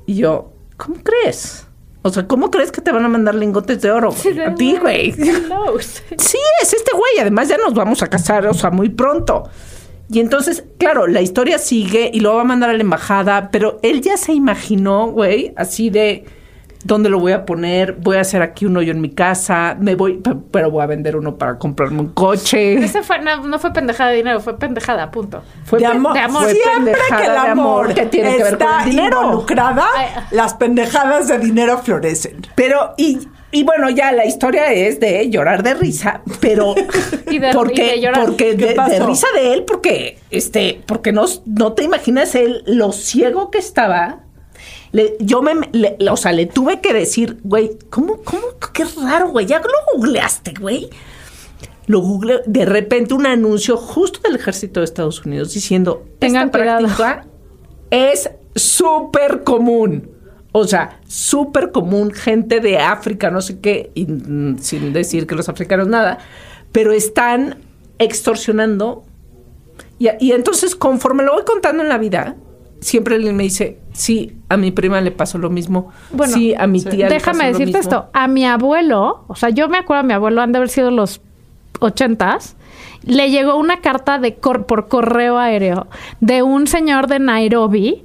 [0.05, 1.67] Y yo, ¿cómo crees?
[2.03, 4.11] O sea, ¿cómo crees que te van a mandar lingotes de oro?
[4.11, 4.39] güey?
[4.39, 5.11] a ti, güey.
[6.17, 7.19] Sí, es este güey.
[7.19, 9.49] Además, ya nos vamos a casar, o sea, muy pronto.
[10.09, 13.79] Y entonces, claro, la historia sigue y lo va a mandar a la embajada, pero
[13.81, 16.23] él ya se imaginó, güey, así de
[16.83, 19.95] dónde lo voy a poner, voy a hacer aquí un hoyo en mi casa, me
[19.95, 22.75] voy, pe- pero voy a vender uno para comprarme un coche.
[22.75, 25.41] Ese fue, no, no fue pendejada de dinero, fue pendejada, punto.
[25.65, 26.13] Fue de pe- amor.
[26.13, 26.43] de amor.
[26.43, 29.21] fue Siempre pendejada que el amor, que tiene que ver con está el dinero.
[29.23, 30.07] involucrada, Ay.
[30.31, 32.45] las pendejadas de dinero florecen.
[32.55, 33.19] Pero, y,
[33.51, 36.75] y bueno, ya la historia es de llorar de risa, pero
[37.31, 38.25] Y de- porque, y de llorar.
[38.25, 43.51] porque de risa de él, porque este, porque no, no te imaginas él lo ciego
[43.51, 44.19] que estaba.
[44.91, 48.41] Le- yo me, le- o sea, le tuve que decir, güey, ¿cómo, cómo,
[48.73, 49.45] qué raro, güey?
[49.45, 50.89] Ya lo googleaste, güey.
[51.87, 56.57] Lo googleé, de repente un anuncio justo del ejército de Estados Unidos diciendo, Tengan esta
[56.59, 56.87] cuidado.
[56.87, 57.25] práctica
[57.91, 60.11] es súper común.
[60.51, 65.35] O sea, súper común, gente de África, no sé qué, y, mm, sin decir que
[65.35, 66.17] los africanos nada,
[66.71, 67.57] pero están
[67.99, 69.03] extorsionando.
[69.99, 72.35] Y, y entonces, conforme lo voy contando en la vida,
[72.79, 76.67] siempre él me dice, sí, a mi prima le pasó lo mismo, Bueno, sí, a
[76.67, 77.79] mi tía le Déjame pasó lo decirte mismo".
[77.79, 78.09] esto.
[78.13, 80.91] A mi abuelo, o sea, yo me acuerdo a mi abuelo, han de haber sido
[80.91, 81.21] los
[81.79, 82.55] ochentas,
[83.03, 85.87] le llegó una carta de cor- por correo aéreo
[86.19, 88.03] de un señor de Nairobi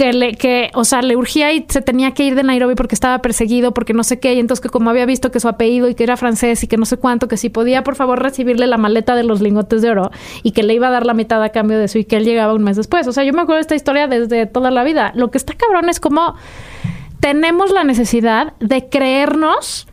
[0.00, 2.94] que le, que, o sea, le urgía y se tenía que ir de Nairobi porque
[2.94, 5.90] estaba perseguido, porque no sé qué, y entonces que como había visto que su apellido
[5.90, 8.66] y que era francés y que no sé cuánto, que si podía por favor recibirle
[8.66, 10.10] la maleta de los lingotes de oro
[10.42, 12.24] y que le iba a dar la mitad a cambio de eso y que él
[12.24, 13.06] llegaba un mes después.
[13.08, 15.12] O sea, yo me acuerdo de esta historia desde toda la vida.
[15.14, 16.34] Lo que está cabrón es como
[17.20, 19.86] tenemos la necesidad de creernos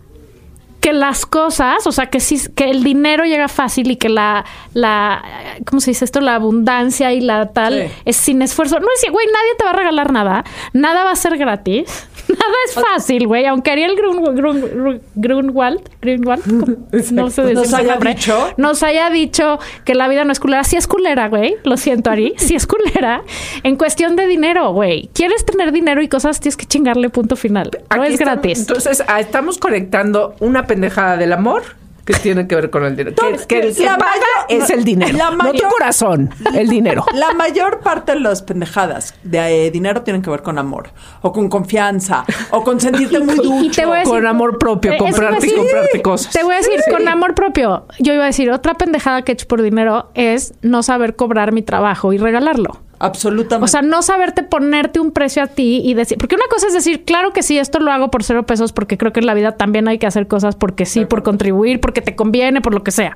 [0.80, 4.46] que las cosas, o sea, que sí, que el dinero llega fácil y que la,
[4.74, 5.24] la,
[5.66, 6.22] ¿cómo se dice esto?
[6.22, 7.94] La abundancia y la tal Sí.
[8.06, 8.80] es sin esfuerzo.
[8.80, 12.54] No es, güey, nadie te va a regalar nada, nada va a ser gratis, nada
[12.68, 13.46] es fácil, güey.
[13.46, 15.82] Aunque Ariel Grun, Grun- Grun- Grunwald,
[17.12, 18.48] no sé decir Nos haya nombre, dicho.
[18.58, 20.64] nos haya dicho que la vida no es culera.
[20.64, 21.56] Sí es culera, güey.
[21.64, 22.34] Lo siento, Ari.
[22.38, 23.24] Sí es culera.
[23.64, 25.10] En cuestión de dinero, güey.
[25.14, 26.40] ¿Quieres tener dinero y cosas?
[26.40, 27.72] Tienes que chingarle punto final.
[27.96, 28.60] No es estamos- gratis.
[28.60, 31.64] Entonces, ah, estamos conectando una pendejada del amor
[32.06, 33.16] que tiene que ver con el dinero.
[33.18, 34.12] Que, que el que La paga
[34.48, 35.18] mayor- es el dinero.
[35.18, 37.04] la no tu mayor- corazón, el dinero.
[37.16, 41.34] La mayor parte de las pendejadas de eh, dinero tienen que ver con amor, o
[41.34, 43.82] con confianza, o con sentirte muy ducho.
[43.82, 46.32] decir- Con amor propio, Eh, comprarte y comprarte cosas.
[46.32, 49.34] Te voy a decir, con amor propio, yo iba a decir, otra pendejada que he
[49.34, 52.80] hecho por dinero es no saber cobrar mi trabajo y regalarlo.
[53.00, 53.66] Absolutamente.
[53.66, 56.74] O sea, no saberte ponerte un precio a ti y decir, porque una cosa es
[56.74, 59.34] decir, claro que sí, esto lo hago por cero pesos porque creo que en la
[59.36, 62.84] vida también hay que hacer cosas porque sí, por contribuir, porque te conviene, por lo
[62.84, 63.16] que sea.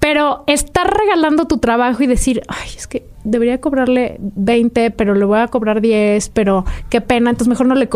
[0.00, 5.24] Pero estar regalando tu trabajo y decir, ay, es que debería cobrarle 20, pero le
[5.24, 7.88] voy a cobrar 10, pero qué pena, entonces mejor no le.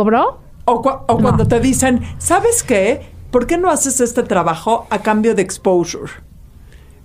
[0.64, 3.02] O, cu- o cuando te dicen, ¿sabes qué?
[3.30, 6.10] ¿Por qué no haces este trabajo a cambio de exposure?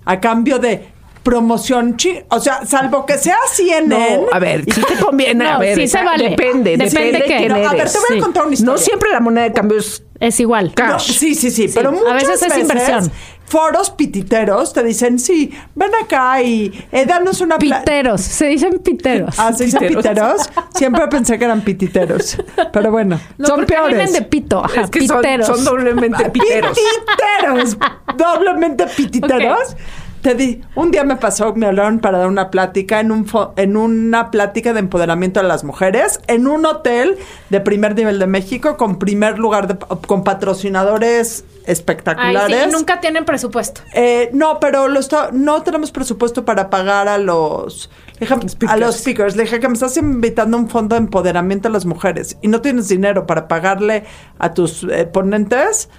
[0.05, 0.87] A cambio de
[1.23, 1.97] promoción.
[1.97, 4.17] chi- O sea, salvo que sea CNN.
[4.17, 6.29] No, a ver, si te conviene, a ver, sí se esa- vale.
[6.29, 7.37] depende, Depende depende de qué.
[7.37, 7.69] quién No, eres.
[7.69, 8.17] a ver, te voy Sí.
[8.17, 8.73] a contar una historia.
[8.73, 10.67] No siempre la moneda de cambio es Es igual.
[10.67, 11.11] No, cash.
[11.17, 13.11] sí, sí, sí, pero A muchas veces es veces inversión.
[13.45, 17.57] foros pititeros te dicen, sí, ven acá y eh, danos una...
[17.57, 19.35] Piteros, se dicen piteros.
[19.37, 20.03] Ah, ¿se dicen Piteros.
[20.03, 20.49] piteros?
[20.75, 22.37] Siempre pensé que eran pititeros.
[22.71, 24.13] Pero bueno, No, son peores.
[24.13, 24.63] de pito.
[24.63, 25.47] Ajá, Es que son, piteros.
[25.47, 26.77] son doblemente piteros.
[26.77, 27.77] Pititeros,
[28.17, 29.75] doblemente pititeros.
[30.23, 33.51] Te di, un día me pasó, me hablaron para dar una plática en un fo-
[33.57, 37.17] en una plática de empoderamiento de las mujeres en un hotel
[37.49, 42.63] de primer nivel de México con primer lugar de, con patrocinadores Ay, espectaculares.
[42.63, 43.81] sí, nunca tienen presupuesto.
[43.93, 48.33] Eh, no, pero lo está- no tenemos presupuesto para pagar a los, dije,
[48.67, 51.71] a los speakers, le dije que me estás invitando a un fondo de empoderamiento a
[51.71, 54.05] las mujeres y no tienes dinero para pagarle
[54.39, 55.89] a tus eh, ponentes.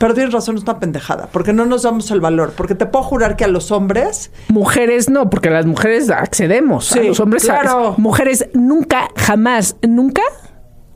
[0.00, 2.54] Pero tienes razón, es una pendejada, porque no nos damos el valor.
[2.56, 6.90] Porque te puedo jurar que a los hombres Mujeres no, porque las mujeres accedemos.
[6.90, 7.44] a Sí, los hombres.
[7.44, 7.96] claro.
[7.98, 10.22] Mujeres nunca, jamás, nunca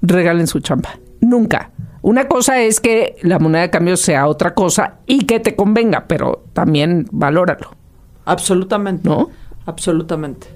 [0.01, 0.99] regalen su champa.
[1.21, 1.71] Nunca.
[2.01, 6.07] Una cosa es que la moneda de cambio sea otra cosa y que te convenga,
[6.09, 7.77] pero también valóralo,
[8.25, 9.07] Absolutamente.
[9.07, 9.29] ¿no?
[9.67, 10.47] Absolutamente.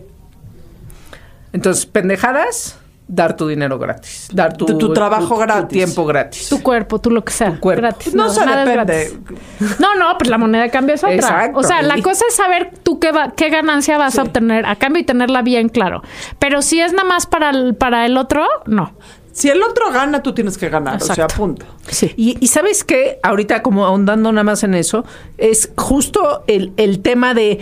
[1.52, 4.28] Entonces, pendejadas, dar tu dinero gratis.
[4.32, 5.68] Dar tu, Tu- tu trabajo gratis.
[5.68, 6.48] tiempo gratis.
[6.48, 7.52] Tu cuerpo, tú lo que sea.
[7.54, 7.80] Tu cuerpo.
[7.80, 8.14] Gratis.
[8.14, 9.18] No nada- se nada es depende.
[9.58, 9.80] gratis.
[9.80, 11.14] No, no, pues la moneda de cambio es otra.
[11.14, 11.58] Exacto.
[11.58, 14.76] O sea, la cosa es saber tú qué, va- qué ganancia vas a obtener a
[14.76, 16.02] cambio y tenerla bien claro.
[16.38, 18.92] Pero si es nada más para el, para el otro, no.
[19.32, 20.96] Si el otro gana, tú tienes que ganar.
[20.96, 21.36] O sea, Exacto.
[21.36, 21.64] punto.
[21.88, 22.12] Sí.
[22.16, 25.04] Y, y sabes que ahorita como ahondando nada más en eso,
[25.36, 27.60] es justo el, el tema de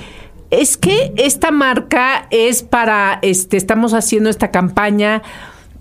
[0.50, 5.22] es que esta marca es para este estamos haciendo esta campaña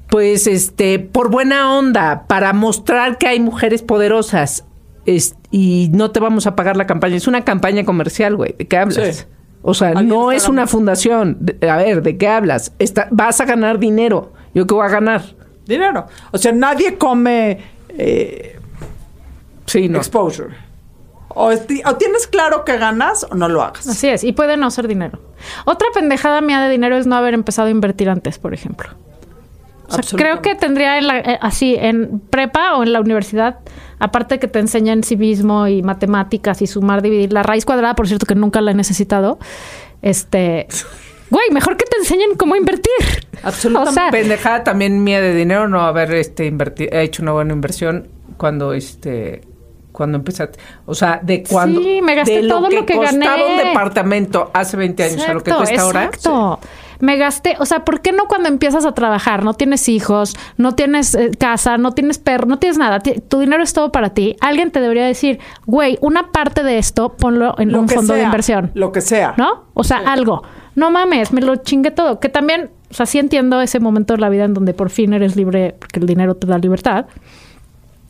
[0.10, 4.66] pues este por buena onda para mostrar que hay mujeres poderosas.
[5.06, 7.16] Es- y no te vamos a pagar la campaña.
[7.16, 8.56] Es una campaña comercial güey.
[8.58, 9.24] De qué hablas Sí.
[9.62, 11.38] o sea no es una fundación.
[11.40, 14.34] De- a ver de qué hablas Está- vas a ganar dinero.
[14.54, 15.24] Yo qué voy a ganar.
[15.68, 16.06] Dinero.
[16.32, 18.60] O sea, nadie come eh,
[19.66, 19.98] sí no.
[19.98, 20.65] exposure.
[21.28, 23.88] O, tienes claro que ganas o no lo hagas.
[23.88, 24.24] Así es.
[24.24, 25.20] Y puede no ser dinero.
[25.66, 28.90] Otra pendejada mía de dinero es no haber empezado a invertir antes, por ejemplo.
[29.88, 33.60] O sea, creo que tendría en la- eh, así en prepa o en la universidad,
[34.00, 38.26] aparte que te enseñan civismo y matemáticas y sumar, dividir, la raíz cuadrada, por cierto,
[38.26, 39.38] que nunca la he necesitado.
[40.02, 40.68] Este,
[41.30, 42.92] güey, mejor que te enseñen cómo invertir.
[43.44, 43.92] Absolutamente.
[43.92, 46.52] O sea, pendejada también mía de dinero no haber este
[46.92, 48.08] hecho una buena inversión
[48.38, 49.42] cuando este
[49.96, 52.96] cuando empezaste o sea de cuando Sí, me gasté de lo todo que lo que
[52.96, 53.46] costaba gané.
[53.46, 56.60] un departamento hace 20 años a lo que Exacto, cuesta ahora Exacto.
[57.00, 59.44] Me gasté, o sea, ¿por qué no cuando empiezas a trabajar?
[59.44, 63.02] No tienes hijos, no tienes eh, casa, no tienes perro, no tienes nada.
[63.02, 64.38] Tu dinero es todo para ti.
[64.40, 68.24] Alguien te debería decir, güey, una parte de esto ponlo en Lo un fondo de
[68.24, 68.72] inversión.
[68.76, 69.34] Lo que sea.
[69.36, 69.66] ¿No?
[69.74, 70.44] O sea, algo.
[70.76, 72.22] No mames, me lo chingué todo.
[72.22, 75.12] Que también, o sea, sí entiendo ese momento de la vida en donde por fin
[75.12, 77.08] eres libre, porque el dinero te da libertad.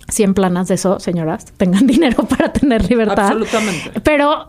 [0.07, 3.27] Sí, en planas de eso, señoras, tengan dinero para tener libertad.
[3.27, 3.99] Absolutamente.
[4.01, 4.47] Pero,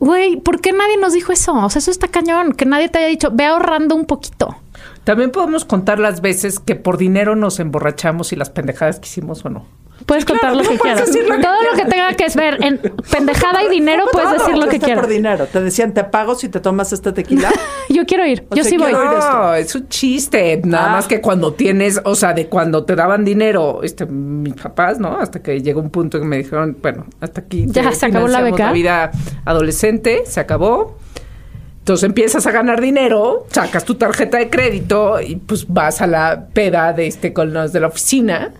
[0.00, 1.54] güey, ¿por qué nadie nos dijo eso?
[1.54, 2.52] O sea, eso está cañón.
[2.52, 4.56] Que nadie te haya dicho, ve ahorrando un poquito.
[5.04, 9.44] también podemos contar las veces que por dinero nos emborrachamos y las pendejadas que hicimos
[9.44, 9.66] o no
[10.06, 11.06] Puedes Claro, contar lo no que puedes quieras.
[11.14, 12.78] decir lo que Todo lo que tenga que ver en
[13.10, 15.00] pendejada y dinero, puedes Todo, decir lo que quieras.
[15.04, 15.46] por dinero.
[15.46, 17.50] Te decían, te pago si te tomas este tequila.
[17.88, 18.44] Yo quiero ir.
[18.50, 18.92] O Yo sea, sí voy.
[18.92, 20.60] no, es un chiste.
[20.64, 20.96] Nada Ah.
[20.96, 25.16] más que cuando tienes, o sea, de cuando te daban dinero, este, mis papás, ¿no?
[25.16, 27.64] Hasta que llegó un punto que me dijeron, bueno, hasta aquí.
[27.68, 28.72] Ya, se acabó la beca.
[28.72, 29.10] vida
[29.46, 30.98] adolescente, se acabó.
[31.78, 36.46] Entonces empiezas a ganar dinero, sacas tu tarjeta de crédito y pues vas a la
[36.52, 38.52] peda de este con los de la oficina.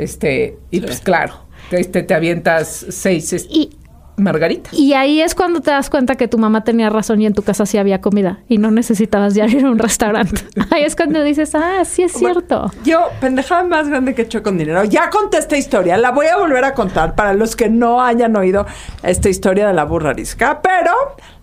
[0.00, 1.34] Este, y pues claro,
[1.70, 3.76] este, te avientas seis Y,
[4.20, 4.72] margaritas.
[4.72, 7.42] y ahí es cuando te das cuenta que tu mamá tenía razón y en tu
[7.42, 10.42] casa sí había comida y no necesitabas ya ir a un restaurante.
[10.70, 12.70] Ahí es cuando dices, ah, sí es cierto.
[12.84, 14.84] Yo, pendejada más grande que he hecho con dinero.
[14.84, 18.36] Ya conté esta historia, la voy a volver a contar para los que no hayan
[18.36, 18.66] oído
[19.02, 20.60] esta historia de la burra arisca.
[20.62, 20.92] Pero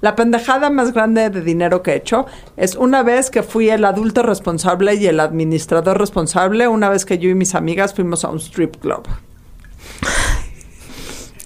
[0.01, 3.85] la pendejada más grande de dinero que he hecho es una vez que fui el
[3.85, 8.29] adulto responsable y el administrador responsable, una vez que yo y mis amigas fuimos a
[8.29, 9.07] un strip club.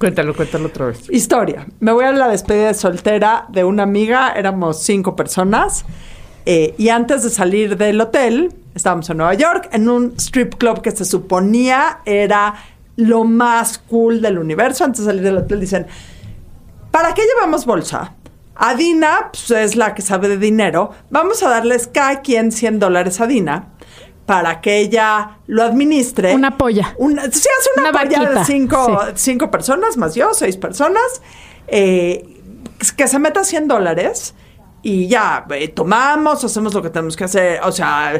[0.02, 1.08] Cuéntalo, cuéntalo otra vez.
[1.12, 1.68] Historia.
[1.80, 5.86] Me voy a la despedida de soltera de una amiga, éramos cinco personas.
[6.48, 10.82] eh, y antes de salir del hotel, estábamos en Nueva York, en un strip club
[10.82, 12.56] que se suponía era
[12.96, 14.86] lo más cool del universo.
[14.86, 15.86] Antes de salir del hotel dicen,
[16.90, 18.16] ¿para qué llevamos bolsa?
[18.56, 20.90] A Dina, pues, es la que sabe de dinero.
[21.12, 23.68] Vamos a darles cada quien 100 dólares a Dina
[24.26, 26.34] para que ella lo administre.
[26.34, 26.96] Una polla.
[26.98, 29.12] Una, sí, es una, Una polla de cinco, sí.
[29.16, 31.22] cinco personas, más yo, seis personas,
[31.68, 32.26] eh,
[32.96, 34.34] que se meta 100 dólares
[34.84, 38.20] y ya, eh, tomamos, hacemos lo que tenemos que hacer, o sea,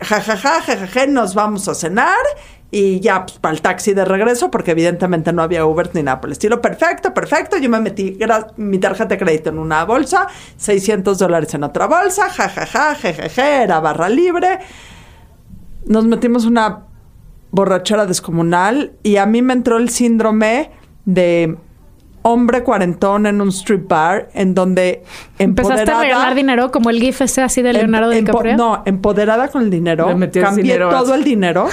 [0.00, 2.16] jajaja, jajaja, nos vamos a cenar
[2.70, 6.20] y ya, pues, para el taxi de regreso, porque evidentemente no había Uber ni nada
[6.20, 6.60] por el estilo.
[6.60, 8.18] Perfecto, perfecto, yo me metí
[8.56, 10.26] mi tarjeta de crédito en una bolsa,
[10.56, 14.58] 600 dólares en otra bolsa, jajaja, jejeje, era barra libre
[15.86, 16.80] nos metimos una
[17.50, 20.70] borrachera descomunal y a mí me entró el síndrome
[21.04, 21.56] de
[22.22, 25.02] hombre cuarentón en un strip bar en donde
[25.38, 28.56] Empezaste a empoderada regalar dinero como el gif ese así de em- Leonardo empo- DiCaprio.
[28.56, 31.66] no, empoderada con el dinero, cambié dinero a- todo el dinero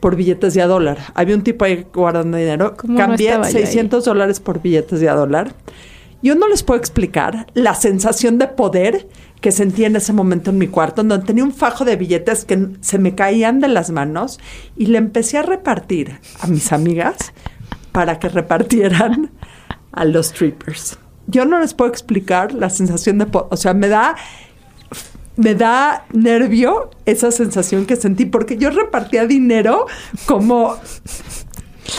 [0.00, 0.98] por billetes de a dólar.
[1.14, 3.52] Había un tipo ahí guardando dinero, ¿Cómo no cambié ahí?
[3.52, 5.52] 600 dólares por billetes de a dólar
[6.22, 9.08] Yo no les puedo explicar la sensación de poder
[9.40, 12.68] que sentí en ese momento en mi cuarto, donde tenía un fajo de billetes que
[12.80, 14.38] se me caían de las manos
[14.76, 17.16] y le empecé a repartir a mis amigas
[17.92, 19.30] para que repartieran
[19.92, 20.98] a los strippers.
[21.26, 24.16] Yo no les puedo explicar la sensación de, o sea, me da
[25.36, 29.86] me da nervio esa sensación que sentí porque yo repartía dinero
[30.26, 30.76] como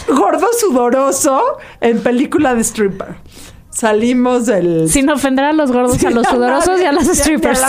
[0.08, 3.16] gordo sudoroso en película de stripper.
[3.72, 7.16] Salimos del Sin ofender a los gordos, a los Sí, sudorosos y a los nadie,
[7.16, 7.62] strippers.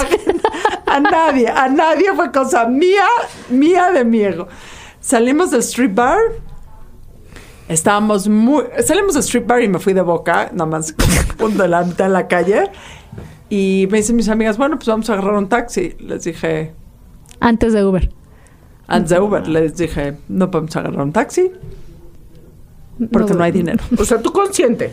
[0.86, 3.04] A, nadie, a nadie fue cosa mía,
[3.48, 4.48] mía de mi ego.
[5.00, 6.18] Salimos del strip bar.
[7.68, 8.64] Estábamos muy.
[8.84, 11.68] Salimos del strip bar y me fui de boca, nada más como a punto de
[11.68, 12.64] la mitad de la calle.
[13.48, 15.94] Y me dicen mis amigas, bueno, pues vamos a agarrar un taxi.
[16.00, 16.72] Les dije,
[17.38, 18.10] Antes de Uber.
[18.88, 21.50] antes de Uber, les dije, no podemos agarrar un taxi
[23.12, 23.82] porque no, hay dinero.
[23.98, 24.92] O sea, tú consciente.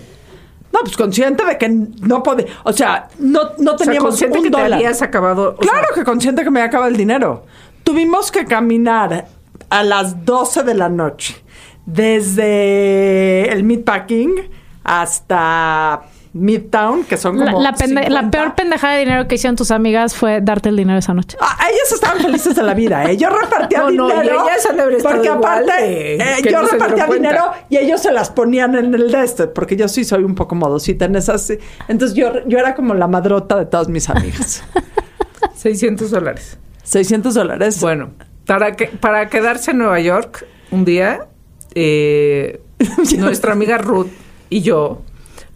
[0.71, 2.45] No, pues consciente de que no puede.
[2.63, 4.73] O sea, no, no O sea, teníamos consciente un que te dólar.
[4.73, 5.55] habías acabado.
[5.57, 7.45] Claro sea, que consciente que me acaba el dinero.
[7.83, 9.27] Tuvimos que caminar
[9.69, 11.43] a las 12 de la noche
[11.85, 14.49] desde el meatpacking
[14.83, 16.03] hasta
[16.39, 18.31] Midtown, que son La, como la pende- la 50.
[18.31, 21.37] peor pendejada de dinero que hicieron tus amigas fue darte el dinero esa noche.
[21.41, 23.17] Ah, ellas estaban felices de la vida, ¿eh?
[23.17, 24.23] Yo repartía No, no, dinero.
[24.45, 28.75] y ellas Porque aparte, de- eh, yo no repartía dinero y ellos se las ponían
[28.75, 31.51] en el de este, porque yo sí soy un poco modosita en esas.
[31.87, 34.63] Entonces yo, yo era como la madrota de todas mis amigas.
[35.55, 36.57] 600 dólares.
[36.83, 37.81] 600 dólares.
[37.81, 38.11] Bueno,
[38.45, 41.27] para, que, para quedarse en Nueva York un día,
[41.75, 42.61] eh,
[43.17, 44.07] nuestra amiga Ruth
[44.49, 45.01] y yo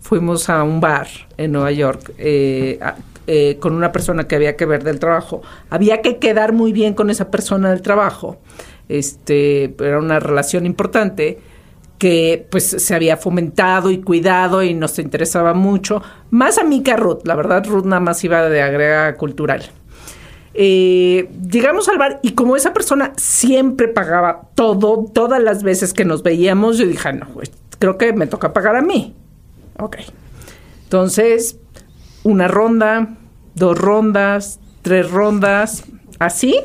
[0.04, 2.78] fuimos a un bar en Nueva York eh,
[3.26, 5.42] eh, con una persona que había que ver del trabajo.
[5.70, 8.38] Había que quedar muy bien con esa persona del trabajo.
[8.90, 11.40] Este, era una relación importante
[11.98, 16.04] que pues se había fomentado y cuidado y nos interesaba mucho.
[16.32, 17.22] Más a mí que a Ruth.
[17.24, 19.64] La verdad, Ruth nada más iba de agrega cultural.
[20.54, 26.04] Eh, llegamos al bar y como esa persona siempre pagaba todo, todas las veces que
[26.04, 27.48] nos veíamos, yo dije, "Ah, no, güey,
[27.80, 29.16] creo que me toca pagar a mí.
[29.80, 29.98] Ok.
[30.84, 31.58] Entonces,
[32.24, 33.16] una ronda,
[33.56, 35.84] dos rondas, tres rondas,
[36.20, 36.60] así.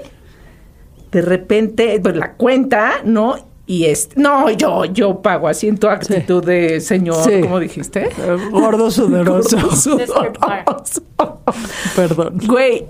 [1.10, 3.36] De repente, pues la cuenta, ¿no?
[3.66, 7.40] Y este, no, yo, yo pago así en tu actitud de señor, Sí.
[7.42, 8.08] ¿cómo dijiste?
[8.50, 9.56] Gordo sudoroso.
[9.58, 11.02] Gordo sudoroso.
[11.96, 12.38] Perdón.
[12.46, 12.86] Güey,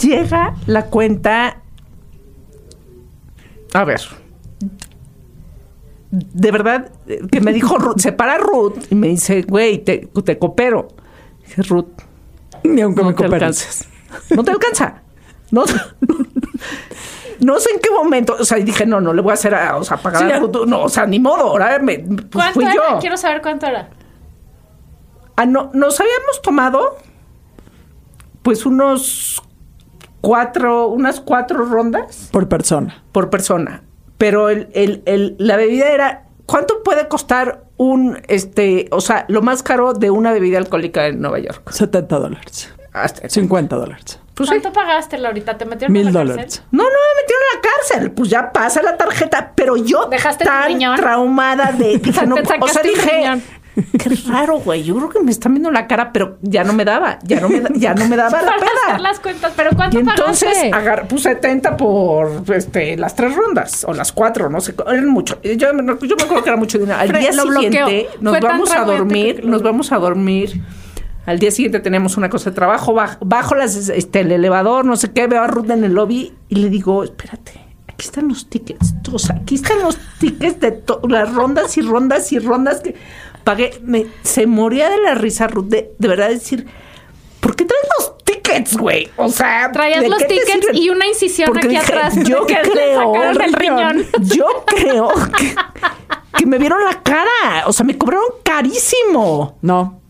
[0.00, 1.58] llega la cuenta.
[3.74, 4.00] A ver.
[6.10, 6.90] De verdad,
[7.30, 10.88] que me dijo Ruth, se para Ruth y me dice, güey, te, te coopero.
[11.46, 11.86] Dije, Ruth,
[12.64, 13.86] Ni aunque no me te cooperes.
[14.30, 15.02] No te alcanza.
[15.52, 15.64] No,
[17.40, 18.36] no sé en qué momento.
[18.38, 20.38] O sea, dije, no, no le voy a hacer, a, o sea, pagar Sí, a.
[20.40, 20.66] Ruth.
[20.66, 21.44] No, o sea, ni modo.
[21.44, 22.74] Ahora me, pues ¿Cuánto fui era?
[22.74, 22.98] yo.
[23.00, 23.90] Quiero saber cuánto era.
[25.36, 26.96] Ah, no, nos habíamos tomado
[28.42, 29.42] pues unos
[30.20, 33.02] cuatro, unas cuatro rondas Por persona.
[33.12, 33.82] por persona.
[34.20, 39.40] Pero el, el, el- la bebida era, ¿cuánto puede costar un, este, o sea, lo
[39.40, 41.70] más caro de una bebida alcohólica en Nueva York?
[41.72, 42.72] 70 dólares.
[42.92, 44.18] Hasta, 50 dólares.
[44.34, 44.56] pues sí.
[44.60, 45.56] ¿Cuánto pagaste, Laurita?
[45.56, 46.44] ¿Te metieron Mil en la dólares.
[46.44, 46.64] cárcel?
[46.72, 48.10] No, no me metieron a la cárcel.
[48.12, 49.52] Pues ya pasa la tarjeta.
[49.54, 50.96] Pero yo ¿Dejaste tan riñón?
[50.96, 51.96] traumada de...
[51.98, 53.10] Dije, no, o sea, dije...
[53.16, 53.42] riñón.
[53.74, 54.82] Qué raro, güey.
[54.82, 57.18] Yo creo que me están viendo la cara, pero ya no me daba.
[57.22, 58.52] Ya no me, ya no me daba la
[58.86, 58.98] peda.
[58.98, 59.52] las cuentas.
[59.56, 60.70] ¿Pero Y cuánto entonces pagaste?
[60.74, 65.40] agar, puse 70 por este, las tres rondas o las cuatro, no sé, eran mucho.
[65.42, 66.98] Yo, me- yo me acuerdo que era mucho dinero.
[66.98, 70.60] Al Fre- día siguiente nos Fue vamos a dormir, nos vamos a dormir.
[71.26, 74.96] Al día siguiente tenemos una cosa de trabajo, baj- bajo las, este, el elevador, no
[74.96, 77.52] sé qué, veo a Ruth en el lobby y le digo, espérate,
[77.86, 82.32] aquí están los tickets, o sea, aquí están los tickets de las rondas y rondas
[82.32, 82.96] y rondas que
[83.44, 83.78] pagué.
[83.82, 86.66] Me, se moría de la risa Ruth, de, de verdad decir,
[87.40, 89.08] ¿por qué traes los tickets, güey?
[89.16, 92.14] O sea, Traías ¿de los tickets y una incisión Porque aquí dije, atrás.
[92.24, 94.06] Yo que creo, sacaron el riñón.
[94.20, 95.54] yo creo que,
[96.38, 97.66] que me vieron la cara.
[97.66, 99.58] O sea, me cobraron carísimo.
[99.62, 100.00] No.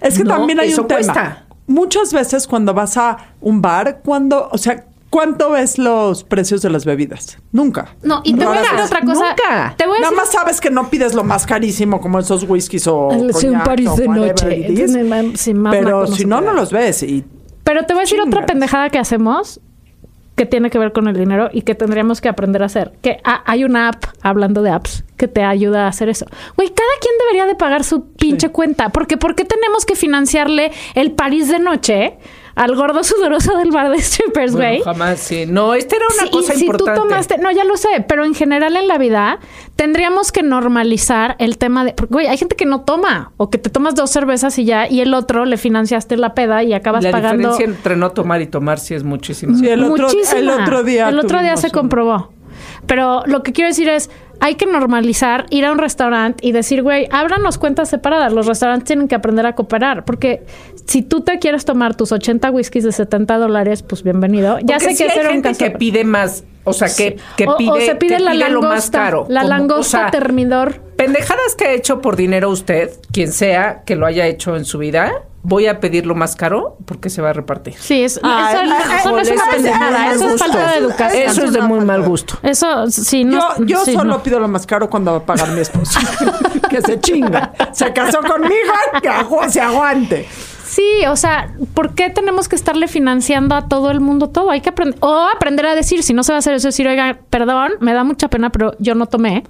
[0.00, 1.00] Es que No, también hay eso un tema.
[1.00, 1.44] cuesta.
[1.66, 6.70] Muchas veces cuando vas a un bar, cuando, o sea, ¿cuánto ves los precios de
[6.70, 7.38] las bebidas?
[7.52, 7.94] Nunca.
[8.02, 9.28] No, y te voy a decir otra cosa.
[9.28, 9.74] Nunca.
[9.76, 12.44] Te voy a Nada decir más sabes que no pides lo más carísimo como esos
[12.48, 14.56] whiskies o Sí, un París de noche.
[14.58, 14.80] is.
[14.80, 17.24] Entonces, ma- sí, más Pero si no, no los ves y
[17.62, 19.60] Pero te voy a decir otra pendejada que hacemos
[20.34, 22.92] que tiene que ver con el dinero y que tendríamos que aprender a hacer.
[23.02, 26.24] Que ha- hay una app, hablando de apps, que te ayuda a hacer eso.
[26.56, 28.88] Güey, cada quien debería de pagar su pinche cuenta.
[28.88, 32.16] Porque ¿por qué tenemos que financiarle el París de noche
[32.54, 34.82] al gordo sudoroso del bar de strippers, Bueno, güey.
[34.82, 35.46] jamás, sí.
[35.46, 37.00] No, esta era una Sí, cosa y si importante.
[37.00, 39.38] tú tomaste, no, ya lo sé, pero en general en la vida
[39.76, 43.58] tendríamos que normalizar el tema de, porque, güey, hay gente que no toma o que
[43.58, 47.04] te tomas dos cervezas y ya, y el otro le financiaste la peda y acabas
[47.04, 49.56] La pagando diferencia entre no tomar y tomar sí es muchísima.
[49.56, 50.38] Sí, el otro, muchísima.
[50.40, 51.08] el otro día.
[51.08, 52.30] El otro día se un- comprobó.
[52.86, 54.10] Pero lo que quiero decir es,
[54.40, 58.32] hay que normalizar ir a un restaurante y decir, güey, ábranos cuentas separadas.
[58.32, 60.04] Los restaurantes tienen que aprender a cooperar.
[60.04, 60.44] Porque
[60.84, 64.58] si tú te quieres tomar tus 80 whiskies de 70 dólares, pues bienvenido.
[64.58, 65.58] Ya Porque sé sí que hay un gente caso.
[65.64, 68.40] que pide más, o sea, que, que o, pide, o se pide que la pide
[68.50, 69.26] langosta, lo más caro.
[69.28, 70.80] la Como- langosta o sea, termidor.
[70.96, 74.78] Pendejadas que ha hecho por dinero usted, quien sea que lo haya hecho en su
[74.78, 77.74] vida, voy a pedir lo más caro porque se va a repartir.
[77.78, 80.30] Sí, es, Ah, eso, eso no es eso una es de pendejada, mal eso es
[80.32, 80.44] gusto.
[80.46, 81.22] falta de educación.
[81.30, 82.34] Eso es de muy mal gusto.
[82.42, 83.56] Eso, sí, no.
[83.58, 84.22] Yo, yo sí, solo no.
[84.22, 85.98] pido lo más caro cuando va a pagar mi esposo.
[86.70, 87.52] que se chinga.
[87.72, 88.72] Se casó conmigo,
[89.02, 90.28] que agu- se aguante.
[90.64, 94.50] Sí, o sea, ¿por qué tenemos que estarle financiando a todo el mundo todo?
[94.50, 96.88] Hay que aprender, o aprender a decir, si no se va a hacer eso, decir,
[96.88, 99.44] oiga, perdón, me da mucha pena, pero yo no tomé,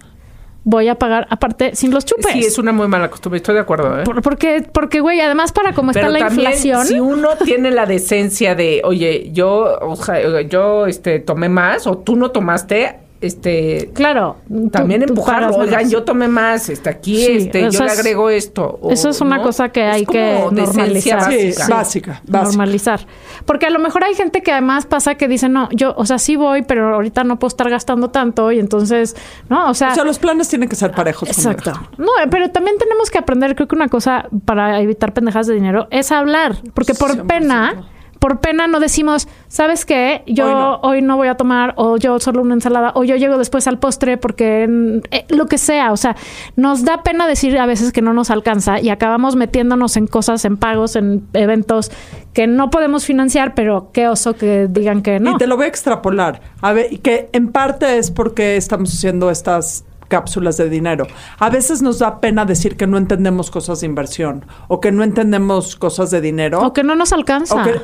[0.65, 2.33] voy a pagar aparte sin los chupes.
[2.33, 4.01] Sí, es una muy mala costumbre, estoy de acuerdo.
[4.01, 4.05] ¿eh?
[4.05, 7.87] Por- porque, porque, güey, además para cómo está la también, inflación, si uno tiene la
[7.87, 13.91] decencia de, oye, yo, o sea, yo, este, tomé más o tú no tomaste, este,
[13.95, 14.37] claro.
[14.71, 15.57] también tú empujarlo.
[15.57, 18.79] Oigan, yo tomé más, este, aquí, Sí, este, eso yo le es- agrego esto.
[18.83, 19.43] o, eso es una ¿no?
[19.45, 20.19] cosa que Es hay como
[20.51, 21.23] que normalizar.
[21.33, 21.69] Sí, básica.
[21.69, 22.43] básica, básica.
[22.43, 23.07] normalizar.
[23.47, 26.19] Porque a lo mejor hay gente que además pasa que dice, no, yo, o sea,
[26.19, 29.17] sí voy, pero ahorita no puedo estar gastando tanto y entonces,
[29.49, 29.69] ¿no?
[29.71, 31.29] O sea, O sea, los planes tienen que ser parejos.
[31.29, 31.73] Exacto.
[31.99, 35.89] No, pero también tenemos que aprender, creo que una cosa para evitar pendejadas de dinero
[35.91, 37.27] es hablar, porque por 100%.
[37.27, 37.89] pena,
[38.23, 40.23] por pena no decimos, ¿sabes qué?
[40.29, 40.81] Yo Hoy no.
[40.83, 43.81] hoy no voy a tomar o yo solo una ensalada o yo llego después al
[43.81, 46.15] postre porque mm, eh, lo que sea, o sea,
[46.55, 50.45] nos da pena decir a veces que no nos alcanza y acabamos metiéndonos en cosas,
[50.45, 51.91] en pagos, en eventos
[52.33, 55.33] que no podemos financiar, pero qué oso que digan que no.
[55.33, 56.43] Y te lo voy a extrapolar.
[56.61, 61.07] A ver, y que en parte es porque estamos haciendo estas cápsulas de dinero.
[61.39, 65.03] A veces nos da pena decir que no entendemos cosas de inversión o que no
[65.05, 66.61] entendemos cosas de dinero.
[66.61, 67.65] O que no nos alcanza.
[67.65, 67.81] Que-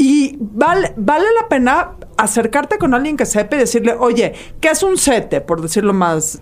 [0.00, 4.84] y vale, vale la pena acercarte con alguien que sepa y decirle, oye, ¿qué es
[4.84, 5.40] un sete?
[5.40, 6.40] Por decirlo más.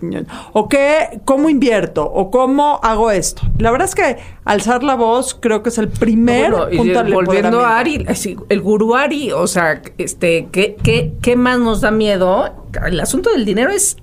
[0.53, 3.41] O qué, cómo invierto, o cómo hago esto.
[3.57, 7.03] La verdad es que alzar la voz creo que es el primer Bueno, y punto
[7.03, 7.79] del volviendo a.
[7.79, 8.05] Ari,
[8.49, 12.53] el gurú Ari, o sea, este, ¿qué, qué, ¿qué más nos da miedo?
[12.85, 13.97] El asunto del dinero es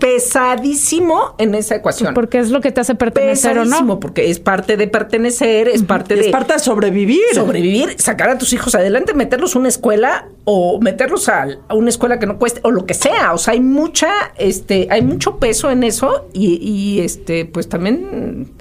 [0.00, 2.14] pesadísimo en esa ecuación.
[2.14, 4.00] porque es lo que te hace pertenecer o pesadísimo, no.
[4.00, 7.20] porque es parte de pertenecer, es parte de es parte de sobrevivir.
[7.32, 11.90] sobrevivir, sacar a tus hijos adelante, meterlos a una escuela o meterlos a, a una
[11.90, 13.32] escuela que no cueste o lo que sea.
[13.34, 18.52] O sea, hay mucha, este, hay mucho peso en eso y, y, este, pues también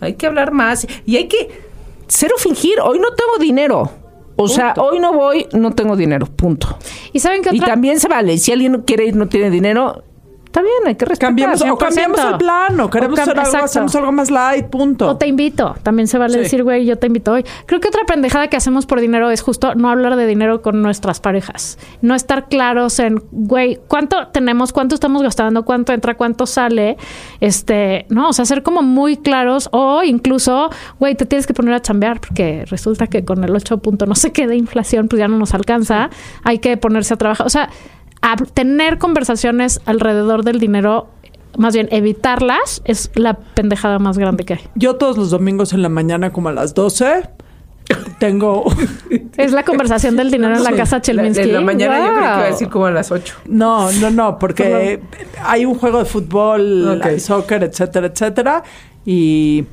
[0.00, 1.50] hay que hablar más y hay que
[2.08, 2.80] cero fingir.
[2.80, 3.90] Hoy no tengo dinero.
[4.38, 6.26] O sea, hoy no voy, no tengo dinero.
[6.26, 6.78] Punto.
[7.12, 8.36] Y saben que Y también se vale.
[8.36, 10.04] Si alguien no quiere ir, no tiene dinero,
[10.56, 11.28] está bien, hay que respetar.
[11.28, 11.78] Cambiamos, o 100%.
[11.78, 13.64] cambiamos el plan, o queremos hacer algo, exacto.
[13.66, 15.10] hacemos algo más light, punto.
[15.10, 15.74] O te invito.
[15.82, 16.38] También se vale Sí.
[16.40, 17.44] decir, güey, yo te invito hoy.
[17.66, 20.80] Creo que otra pendejada que hacemos por dinero es justo no hablar de dinero con
[20.80, 21.78] nuestras parejas.
[22.00, 26.96] No estar claros en, güey, cuánto tenemos, cuánto estamos gastando, cuánto entra, cuánto sale.
[27.40, 31.74] Este, no, o sea, ser como muy claros o incluso, güey, te tienes que poner
[31.74, 35.20] a chambear porque resulta que con el 8 punto no sé qué de inflación, pues
[35.20, 36.08] ya no nos alcanza.
[36.44, 37.46] Hay que ponerse a trabajar.
[37.46, 37.68] O sea,
[38.22, 41.08] a- tener conversaciones alrededor del dinero.
[41.58, 44.60] Más bien, evitarlas es la pendejada más grande que hay.
[44.74, 47.22] Yo todos los domingos en la mañana, como a las 12,
[48.18, 48.64] tengo...
[49.36, 51.42] Es la conversación del dinero en la casa Chelminsky.
[51.44, 53.34] En la mañana yo creo que iba a decir como a las 8.
[53.46, 55.00] No, no, no, porque
[55.44, 57.06] hay un juego de fútbol, Ok.
[57.06, 58.62] hay soccer, etcétera, etcétera,
[59.04, 59.64] y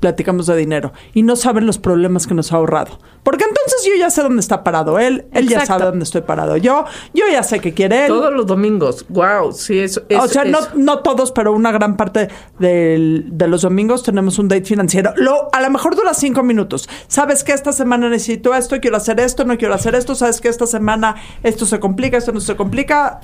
[0.00, 0.92] platicamos de dinero.
[1.14, 2.98] Y no saben los problemas que nos ha ahorrado.
[3.22, 6.56] Porque entonces yo ya sé dónde está parado él, él ya sabe dónde estoy parado
[6.56, 8.08] yo, yo ya sé qué quiere él.
[8.08, 9.04] Todos los domingos.
[9.10, 10.18] Wow, sí, eso es.
[10.18, 12.28] o sea, no, no todos, pero una gran parte
[12.58, 15.12] del- de los domingos tenemos un date financiero.
[15.16, 16.88] Lo, a lo mejor dura cinco minutos.
[17.08, 20.14] Sabes que esta semana necesito esto, quiero hacer esto, no quiero hacer esto.
[20.14, 23.20] Sabes que esta semana esto se complica, esto no se complica.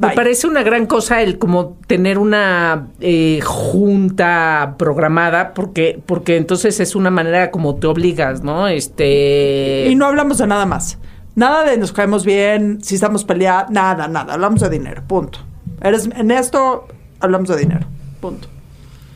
[0.00, 6.80] Me parece una gran cosa el como tener una eh, junta programada, porque, porque entonces
[6.80, 8.66] es una manera como te obligas, ¿no?
[8.68, 9.86] Este.
[9.88, 10.98] Y no hablamos de nada más.
[11.34, 14.34] Nada de nos caemos bien, si estamos peleados, nada, nada.
[14.34, 15.38] Hablamos de dinero, punto.
[15.82, 16.86] Eres, en esto
[17.20, 17.86] hablamos de dinero,
[18.20, 18.48] punto.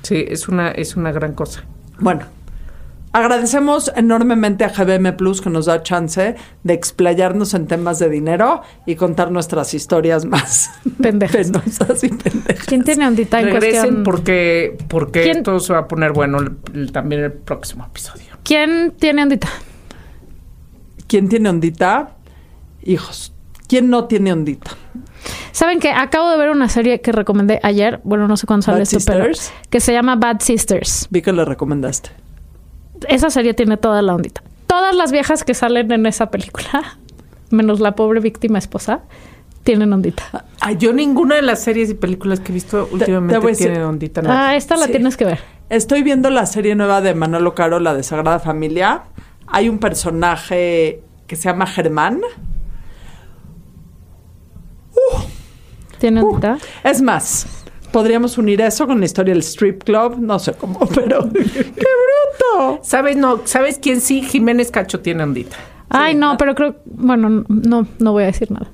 [0.02, 1.64] Sí, es una, es una gran cosa.
[1.98, 2.26] Bueno,
[3.14, 6.34] agradecemos enormemente a GBM Plus que nos da chance
[6.64, 11.50] de explayarnos en temas de dinero y contar nuestras historias más Pendejas.
[11.50, 12.66] penosas y pendejas.
[12.66, 14.02] ¿Quién tiene ondita en Regresen cuestión?
[14.04, 18.26] porque, porque ¿Quién- esto se va a poner bueno el- el- también el próximo episodio.
[18.42, 19.48] ¿Quién tiene ondita?
[21.06, 22.10] ¿Quién tiene ondita?
[22.82, 23.32] Hijos,
[23.68, 24.72] ¿quién no tiene ondita?
[25.52, 28.78] Saben que acabo de ver una serie que recomendé ayer, bueno, no sé cuándo sale
[28.78, 29.52] Bad esto, pero Sisters.
[29.70, 31.06] que se llama Bad Sisters.
[31.10, 32.10] Vi que le recomendaste.
[33.08, 34.42] Esa serie tiene toda la ondita.
[34.66, 36.98] Todas las viejas que salen en esa película,
[37.50, 39.00] menos la pobre víctima esposa,
[39.62, 40.44] tienen ondita.
[40.60, 43.84] Ay, yo ninguna de las series y películas que he visto últimamente a decir- tiene
[43.84, 44.22] ondita.
[44.22, 44.30] ¿no?
[44.32, 44.92] Ah, esta la Sí.
[44.92, 45.40] tienes que ver.
[45.70, 49.04] Estoy viendo la serie nueva de Manolo Caro, la de Sagrada Familia.
[49.46, 52.20] Hay un personaje que se llama Germán.
[55.98, 56.58] ¿Tiene Uh, ondita?
[56.82, 57.63] es más,
[57.94, 60.16] podríamos unir eso con la historia del strip club.
[60.18, 62.80] No sé cómo, pero ¡qué bruto!
[62.82, 64.20] ¿Sabes, no, ¿Sabes quién sí?
[64.20, 65.56] Jiménez Cacho tiene ondita.
[65.90, 68.66] Ay, no, pero creo, bueno, no, no voy a decir nada.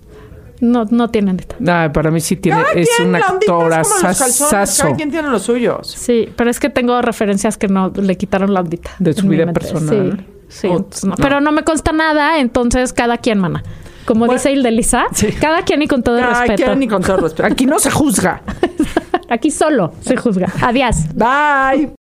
[0.62, 1.54] No, no tiene ondita.
[1.58, 2.62] No, para mí sí tiene.
[2.62, 4.82] Cada es quien, un la ondita es como los calzones, actorazazo.
[4.84, 5.86] Cada quien tiene los suyos.
[5.90, 8.90] Sí, pero es que tengo referencias que no le quitaron la ondita.
[9.00, 10.24] De su vida personal.
[10.48, 11.10] Sí, sí, O- entonces no.
[11.10, 11.16] no.
[11.16, 13.62] Pero no me consta nada, entonces cada quien, mana.
[14.10, 15.28] Como Bueno, dice Ildelisa, sí.
[15.40, 16.64] cada quien y con todo Cada respeto.
[16.64, 17.46] quien y con todo respeto.
[17.46, 18.42] Aquí no se juzga.
[19.28, 20.52] Aquí solo se juzga.
[20.62, 20.96] Adiós.
[21.14, 21.94] Bye.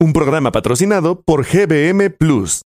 [0.00, 2.62] Un programa patrocinado por GBM Plus.